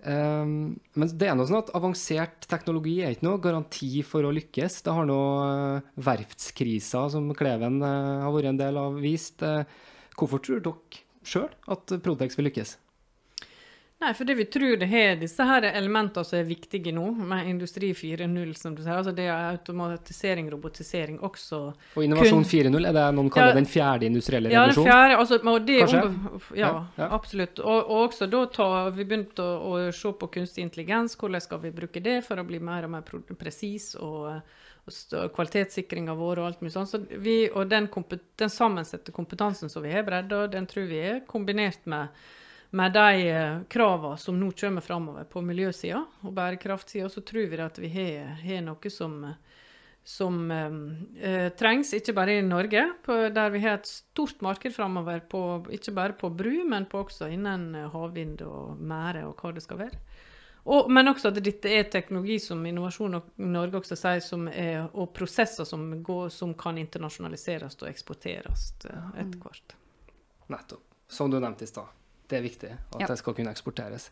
Um, 0.03 0.73
men 0.99 1.11
det 1.15 1.29
er 1.29 1.37
noe 1.39 1.47
sånn 1.47 1.61
at 1.61 1.71
avansert 1.77 2.47
teknologi 2.51 2.97
er 3.03 3.15
ikke 3.15 3.27
noe 3.29 3.41
garanti 3.43 4.01
for 4.07 4.27
å 4.27 4.33
lykkes. 4.35 4.81
Det 4.83 4.95
har 4.95 5.07
nå 5.07 5.19
uh, 5.39 5.93
verftskrisa, 6.03 7.05
som 7.13 7.31
Kleven 7.37 7.79
uh, 7.83 8.25
har 8.25 8.35
vært 8.35 8.51
en 8.51 8.59
del 8.59 8.79
av, 8.81 8.99
vist. 9.03 9.43
Uh, 9.43 9.63
hvorfor 10.19 10.43
tror 10.43 10.63
dere 10.65 11.03
sjøl 11.23 11.49
at 11.71 11.95
Protex 12.03 12.35
vil 12.39 12.49
lykkes? 12.49 12.77
Nei, 14.03 14.13
fordi 14.13 14.33
vi 14.33 14.45
tror 14.45 14.77
det 14.77 14.87
har 14.91 15.13
disse 15.15 15.45
her 15.47 15.63
elementene 15.69 16.27
som 16.27 16.35
er 16.35 16.47
viktige 16.47 16.91
nå, 16.91 17.05
med 17.23 17.47
Industri 17.47 17.93
4.0, 17.95 18.49
som 18.59 18.73
du 18.75 18.81
sier. 18.81 18.97
Altså 18.97 19.13
det 19.15 19.29
er 19.29 19.53
automatisering, 19.53 20.49
robotisering 20.51 21.21
også. 21.23 21.59
Og 21.95 22.03
Innovasjon 22.03 22.43
4.0, 22.43 22.89
er 22.89 22.97
det 22.97 23.05
noen 23.15 23.29
kaller 23.31 23.53
ja, 23.53 23.59
den 23.61 23.69
fjerde 23.69 24.09
industrielle 24.09 24.51
revolusjonen? 24.51 24.89
Ja, 24.89 24.97
den 24.97 25.15
fjerde. 25.15 25.21
Altså, 25.21 25.55
det, 25.69 25.79
Kanskje? 25.85 26.59
Ja, 26.59 26.73
ja, 26.99 27.07
absolutt. 27.15 27.63
Og, 27.63 27.79
og, 27.79 28.03
også 28.09 28.27
da 28.33 28.43
tar 28.59 28.91
vi 28.97 29.07
begynt 29.07 29.39
å, 29.39 29.47
å, 29.71 29.79
se 29.95 30.13
på 30.19 30.31
kunstig 30.35 30.67
intelligens. 30.67 31.15
Hvordan 31.19 31.47
skal 31.47 31.63
vi 31.63 31.73
bruke 31.79 32.03
det 32.03 32.19
for 32.27 32.43
å 32.43 32.47
bli 32.47 32.59
mer 32.59 32.89
og 32.89 32.95
mer 32.97 33.07
presis 33.39 33.93
og, 34.03 34.43
og 34.83 35.27
kvalitetssikringa 35.39 36.19
vår 36.19 36.43
og 36.43 36.51
alt 36.51 36.63
mye 36.65 36.75
sånt. 36.75 36.91
Så 36.91 37.05
vi, 37.23 37.45
og 37.47 37.71
den, 37.71 37.87
den 38.43 38.51
sammensette 38.51 39.15
kompetansen 39.15 39.71
som 39.71 39.87
vi 39.87 39.95
har, 39.95 40.03
bredda, 40.03 40.49
den 40.51 40.67
tror 40.67 40.91
vi 40.91 41.03
er 41.07 41.21
kombinert 41.29 41.87
med 41.87 42.11
med 42.73 42.93
de 42.93 43.27
eh, 43.29 43.59
kravene 43.69 44.17
som 44.17 44.39
nå 44.39 44.49
kommer 44.57 44.81
framover 44.81 45.27
på 45.29 45.43
miljøsida 45.45 45.99
og 46.25 46.33
bærekraftsida, 46.33 47.09
så 47.09 47.21
tror 47.21 47.51
vi 47.51 47.59
at 47.61 47.77
vi 47.77 47.91
har, 47.93 48.33
har 48.41 48.63
noe 48.65 48.89
som, 48.89 49.19
som 50.03 50.39
eh, 50.51 51.51
trengs, 51.59 51.93
ikke 51.93 52.15
bare 52.17 52.39
i 52.39 52.45
Norge, 52.45 52.87
på, 53.05 53.19
der 53.35 53.53
vi 53.53 53.61
har 53.61 53.77
et 53.77 53.91
stort 53.91 54.41
marked 54.41 54.73
framover, 54.73 55.21
ikke 55.69 55.93
bare 55.93 56.17
på 56.17 56.33
bru, 56.33 56.55
men 56.65 56.89
på 56.89 57.05
også 57.05 57.29
innen 57.29 57.75
havvind 57.93 58.41
og 58.47 58.81
mære 58.81 59.27
og 59.29 59.37
hva 59.37 59.53
det 59.53 59.65
skal 59.67 59.83
være. 59.85 60.01
Og, 60.63 60.89
men 60.91 61.11
også 61.11 61.29
at 61.29 61.41
dette 61.43 61.69
er 61.69 61.89
teknologi 61.91 62.39
som 62.39 62.65
Innovasjon 62.65 63.19
Norge 63.51 63.83
også 63.83 63.97
sier, 63.99 64.21
som 64.23 64.47
er, 64.47 64.85
og 64.95 65.11
prosesser 65.13 65.67
som, 65.67 65.89
går, 66.01 66.29
som 66.33 66.57
kan 66.57 66.79
internasjonaliseres 66.81 67.77
og 67.83 67.89
eksporteres 67.91 68.71
eh, 68.89 69.09
etter 69.27 69.43
hvert. 69.43 69.75
Nettopp. 70.49 70.87
Som 71.13 71.29
du 71.29 71.37
nevnte 71.37 71.67
i 71.67 71.69
stad. 71.69 71.91
Det 72.29 72.39
er 72.39 72.45
viktig 72.45 72.71
at 72.73 73.01
ja. 73.03 73.07
det 73.09 73.17
skal 73.19 73.35
kunne 73.37 73.53
eksporteres. 73.53 74.09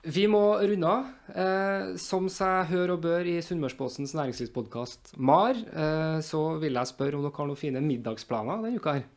Vi 0.00 0.24
må 0.32 0.40
runde 0.56 0.88
av. 0.88 1.08
Eh, 1.36 1.96
som 2.00 2.28
seg 2.32 2.70
hør 2.70 2.94
og 2.94 3.02
bør 3.04 3.26
i 3.28 3.36
Sunnmørsposens 3.44 4.14
næringslivspodkast 4.16 5.14
MAR, 5.20 5.58
eh, 5.60 6.18
så 6.24 6.40
vil 6.62 6.78
jeg 6.78 6.92
spørre 6.92 7.18
om 7.18 7.26
dere 7.26 7.36
har 7.36 7.50
noen 7.50 7.60
fine 7.60 7.82
middagsplaner 7.84 8.64
denne 8.64 8.80
uka 8.80 8.96
her. 8.96 9.08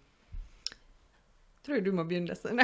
Tror 1.64 1.80
jeg 1.80 1.86
du 1.86 1.94
må 1.96 2.04
begynne, 2.04 2.36
Stein. 2.36 2.60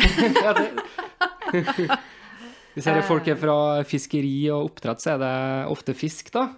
Hvis 2.75 2.85
dere 2.85 3.05
folk 3.07 3.27
er 3.31 3.39
fra 3.39 3.55
fiskeri 3.87 4.49
og 4.51 4.73
oppdrett, 4.73 5.01
så 5.03 5.15
er 5.15 5.23
det 5.23 5.35
ofte 5.71 5.95
fisk, 5.97 6.33
da. 6.35 6.49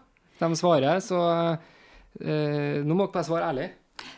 De 0.41 0.49
svarer, 0.57 0.97
så 1.05 1.21
eh, 2.17 2.81
nå 2.81 2.97
må 2.97 3.05
dere 3.05 3.13
bare 3.13 3.27
svare 3.29 3.51
ærlig. 3.53 3.69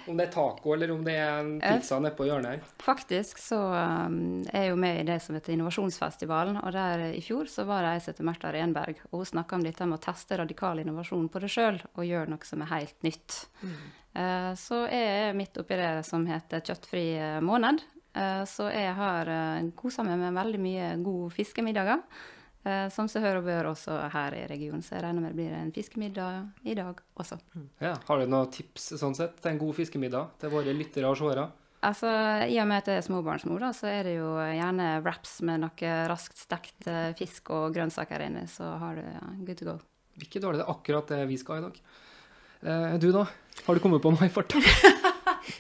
Om 0.08 0.18
det 0.20 0.28
er 0.28 0.34
taco 0.34 0.74
eller 0.76 0.92
om 0.92 1.04
det 1.06 1.16
er 1.16 1.40
en 1.40 1.52
eh, 1.62 1.78
pizza 1.78 2.00
nede 2.02 2.16
på 2.18 2.28
hjørnet 2.28 2.52
her? 2.52 2.74
Faktisk 2.84 3.40
så 3.40 3.60
um, 3.72 4.44
er 4.52 4.66
jeg 4.66 4.74
jo 4.74 4.80
med 4.84 5.00
i 5.00 5.06
det 5.08 5.18
som 5.24 5.38
heter 5.38 5.56
Innovasjonsfestivalen. 5.56 6.60
Og 6.64 6.76
der 6.76 7.06
i 7.12 7.22
fjor 7.24 7.50
så 7.52 7.66
var 7.70 7.86
det 7.86 7.94
ei 7.94 8.04
som 8.04 8.14
heter 8.14 8.28
Märtha 8.28 8.54
Renberg, 8.56 9.02
og 9.12 9.24
hun 9.24 9.32
snakka 9.32 9.58
om 9.58 9.66
dette 9.66 9.88
med 9.88 10.00
å 10.00 10.04
teste 10.04 10.40
radikal 10.42 10.84
innovasjon 10.84 11.30
på 11.32 11.44
det 11.44 11.52
sjøl 11.54 11.82
og 11.94 12.06
gjøre 12.08 12.34
noe 12.34 12.48
som 12.48 12.64
er 12.66 12.72
helt 12.74 13.08
nytt. 13.08 13.40
Mm. 13.64 13.82
Uh, 14.14 14.52
så 14.60 14.84
jeg 14.92 15.18
er 15.24 15.38
midt 15.38 15.58
oppi 15.62 15.80
det 15.80 15.92
som 16.08 16.28
heter 16.30 16.64
Kjøttfri 16.64 17.08
måned. 17.42 17.84
Eh, 18.14 18.44
Så 18.46 18.68
jeg 18.70 18.94
har 18.94 19.30
kosa 19.74 20.04
meg 20.06 20.20
med 20.22 20.36
veldig 20.38 20.60
mye 20.62 20.90
gode 21.02 21.32
fiskemiddager. 21.34 22.04
Eh, 22.66 22.86
Som 22.93 23.09
seg 23.11 23.26
hør 23.26 23.41
og 23.41 23.47
bør 23.47 23.72
også 23.74 23.97
her 24.14 24.38
i 24.38 24.45
regionen, 24.49 24.84
så 24.86 24.97
jeg 24.97 25.05
regner 25.05 25.24
med 25.24 25.34
det 25.34 25.39
blir 25.41 25.57
en 25.57 25.74
fiskemiddag 25.76 26.68
i 26.68 26.78
dag 26.78 27.01
også. 27.20 27.39
Ja. 27.84 27.95
Har 28.07 28.22
du 28.22 28.30
noen 28.30 28.51
tips 28.53 28.93
sånn 28.99 29.18
sett, 29.18 29.38
til 29.41 29.53
en 29.53 29.61
god 29.61 29.78
fiskemiddag 29.80 30.39
til 30.41 30.53
våre 30.53 30.76
lyttere 30.76 31.11
og 31.11 31.20
seere? 31.20 31.49
Altså, 31.84 32.07
I 32.47 32.55
og 32.64 32.68
med 32.70 32.80
at 32.80 32.89
jeg 32.93 33.01
er 33.01 33.03
småbarnsmor, 33.03 33.59
da, 33.59 33.74
så 33.76 33.89
er 33.91 34.07
det 34.07 34.14
jo 34.16 34.30
gjerne 34.39 34.86
wraps 35.03 35.41
med 35.43 35.66
noe 35.66 35.95
raskt 36.07 36.39
stekt 36.39 36.88
eh, 36.88 37.11
fisk 37.20 37.51
og 37.51 37.76
grønnsaker 37.76 38.24
inni, 38.24 38.45
så 38.47 38.78
har 38.80 38.95
du 38.95 39.03
ja, 39.03 39.24
good 39.43 39.59
to 39.59 39.68
go. 39.68 39.78
Ikke 40.24 40.39
dårlig, 40.39 40.61
det 40.61 40.68
er 40.68 40.72
akkurat 40.72 41.11
det 41.11 41.24
vi 41.28 41.39
skal 41.41 41.59
i 41.59 41.66
dag. 41.66 41.82
Eh, 42.64 42.93
du, 43.03 43.09
da? 43.11 43.26
Har 43.66 43.76
du 43.76 43.84
kommet 43.84 44.03
på 44.03 44.14
noe 44.16 44.30
i 44.30 44.32
farta? 44.32 44.61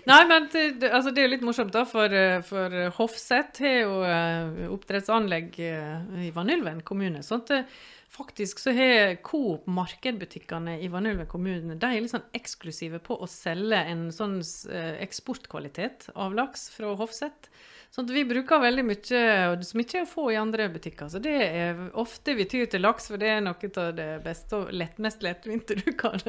Nei, 0.03 0.19
men 0.27 0.49
det, 0.51 0.89
altså, 0.91 1.13
det 1.15 1.21
er 1.21 1.29
jo 1.29 1.33
litt 1.37 1.45
morsomt, 1.47 1.71
da, 1.71 1.85
for, 1.87 2.11
eh, 2.11 2.41
for 2.43 2.73
Hofseth 2.97 3.63
har 3.63 3.77
jo 3.85 3.99
eh, 4.03 4.65
oppdrettsanlegg 4.73 5.59
eh, 5.63 6.25
i 6.27 6.31
Vanylven 6.35 6.81
kommune. 6.83 7.23
sånn 7.23 7.45
at 7.45 7.69
faktisk 8.13 8.59
så 8.61 8.73
har 8.75 9.15
Coop 9.25 9.65
markedbutikkene 9.71 10.75
i 10.83 10.89
Vanylven 10.91 11.25
kommune 11.31 11.79
de 11.79 11.87
er 11.87 12.03
litt 12.03 12.11
sånn 12.11 12.27
eksklusive 12.35 12.99
på 13.01 13.15
å 13.15 13.29
selge 13.31 13.79
en 13.89 14.11
sånn 14.13 14.35
eksportkvalitet 15.01 16.11
av 16.13 16.35
laks 16.37 16.67
fra 16.75 16.93
Hofseth. 16.99 17.49
Sånn 17.93 18.05
at 18.05 18.13
vi 18.13 18.25
bruker 18.27 18.61
veldig 18.61 18.85
mye, 18.85 19.23
som 19.65 19.81
ikke 19.81 20.01
er 20.01 20.05
å 20.05 20.09
få 20.11 20.27
i 20.33 20.37
andre 20.37 20.67
butikker. 20.73 21.09
Så 21.13 21.21
det 21.23 21.33
er 21.45 21.83
ofte 22.01 22.35
vi 22.37 22.45
tyr 22.49 22.67
til 22.69 22.83
laks, 22.85 23.09
for 23.09 23.21
det 23.21 23.31
er 23.33 23.43
noe 23.45 23.73
av 23.81 23.93
det 23.97 24.09
beste 24.25 24.61
og 24.61 24.73
lett, 24.73 24.99
mest 25.01 25.25
lettvinte 25.25 25.77
du 25.79 25.93
kan, 25.97 26.21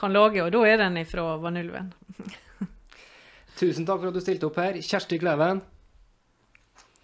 kan 0.00 0.16
lage. 0.16 0.42
Og 0.44 0.52
da 0.52 0.64
er 0.68 0.82
den 0.82 1.04
fra 1.08 1.36
Vanylven. 1.40 1.92
Tusen 3.58 3.86
takk 3.86 4.02
for 4.02 4.10
at 4.10 4.16
du 4.16 4.22
stilte 4.22 4.48
opp 4.48 4.58
her. 4.58 4.80
Kjersti 4.82 5.18
Kleven. 5.22 5.62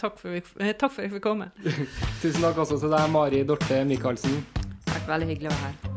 Takk 0.00 0.18
for, 0.18 0.32
eh, 0.34 0.72
takk 0.80 0.90
for 0.90 1.02
at 1.02 1.08
jeg 1.08 1.14
fikk 1.18 1.26
komme. 1.28 1.50
Tusen 2.22 2.42
takk 2.42 2.58
også 2.64 2.80
til 2.80 2.92
deg, 2.94 3.06
Mari 3.12 3.44
Dorte 3.46 3.84
Michaelsen. 3.88 4.40
Takk, 4.88 5.06
veldig 5.06 5.30
hyggelig 5.34 5.52
å 5.52 5.56
være 5.58 5.70
her. 5.70 5.96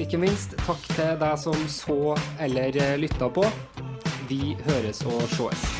Ikke 0.00 0.20
minst 0.22 0.56
takk 0.64 0.86
til 0.94 1.12
deg 1.20 1.36
som 1.42 1.68
så 1.68 2.00
eller 2.40 2.80
lytta 3.02 3.28
på. 3.28 3.44
Vi 4.30 4.56
høres 4.70 5.04
og 5.04 5.22
sees. 5.34 5.79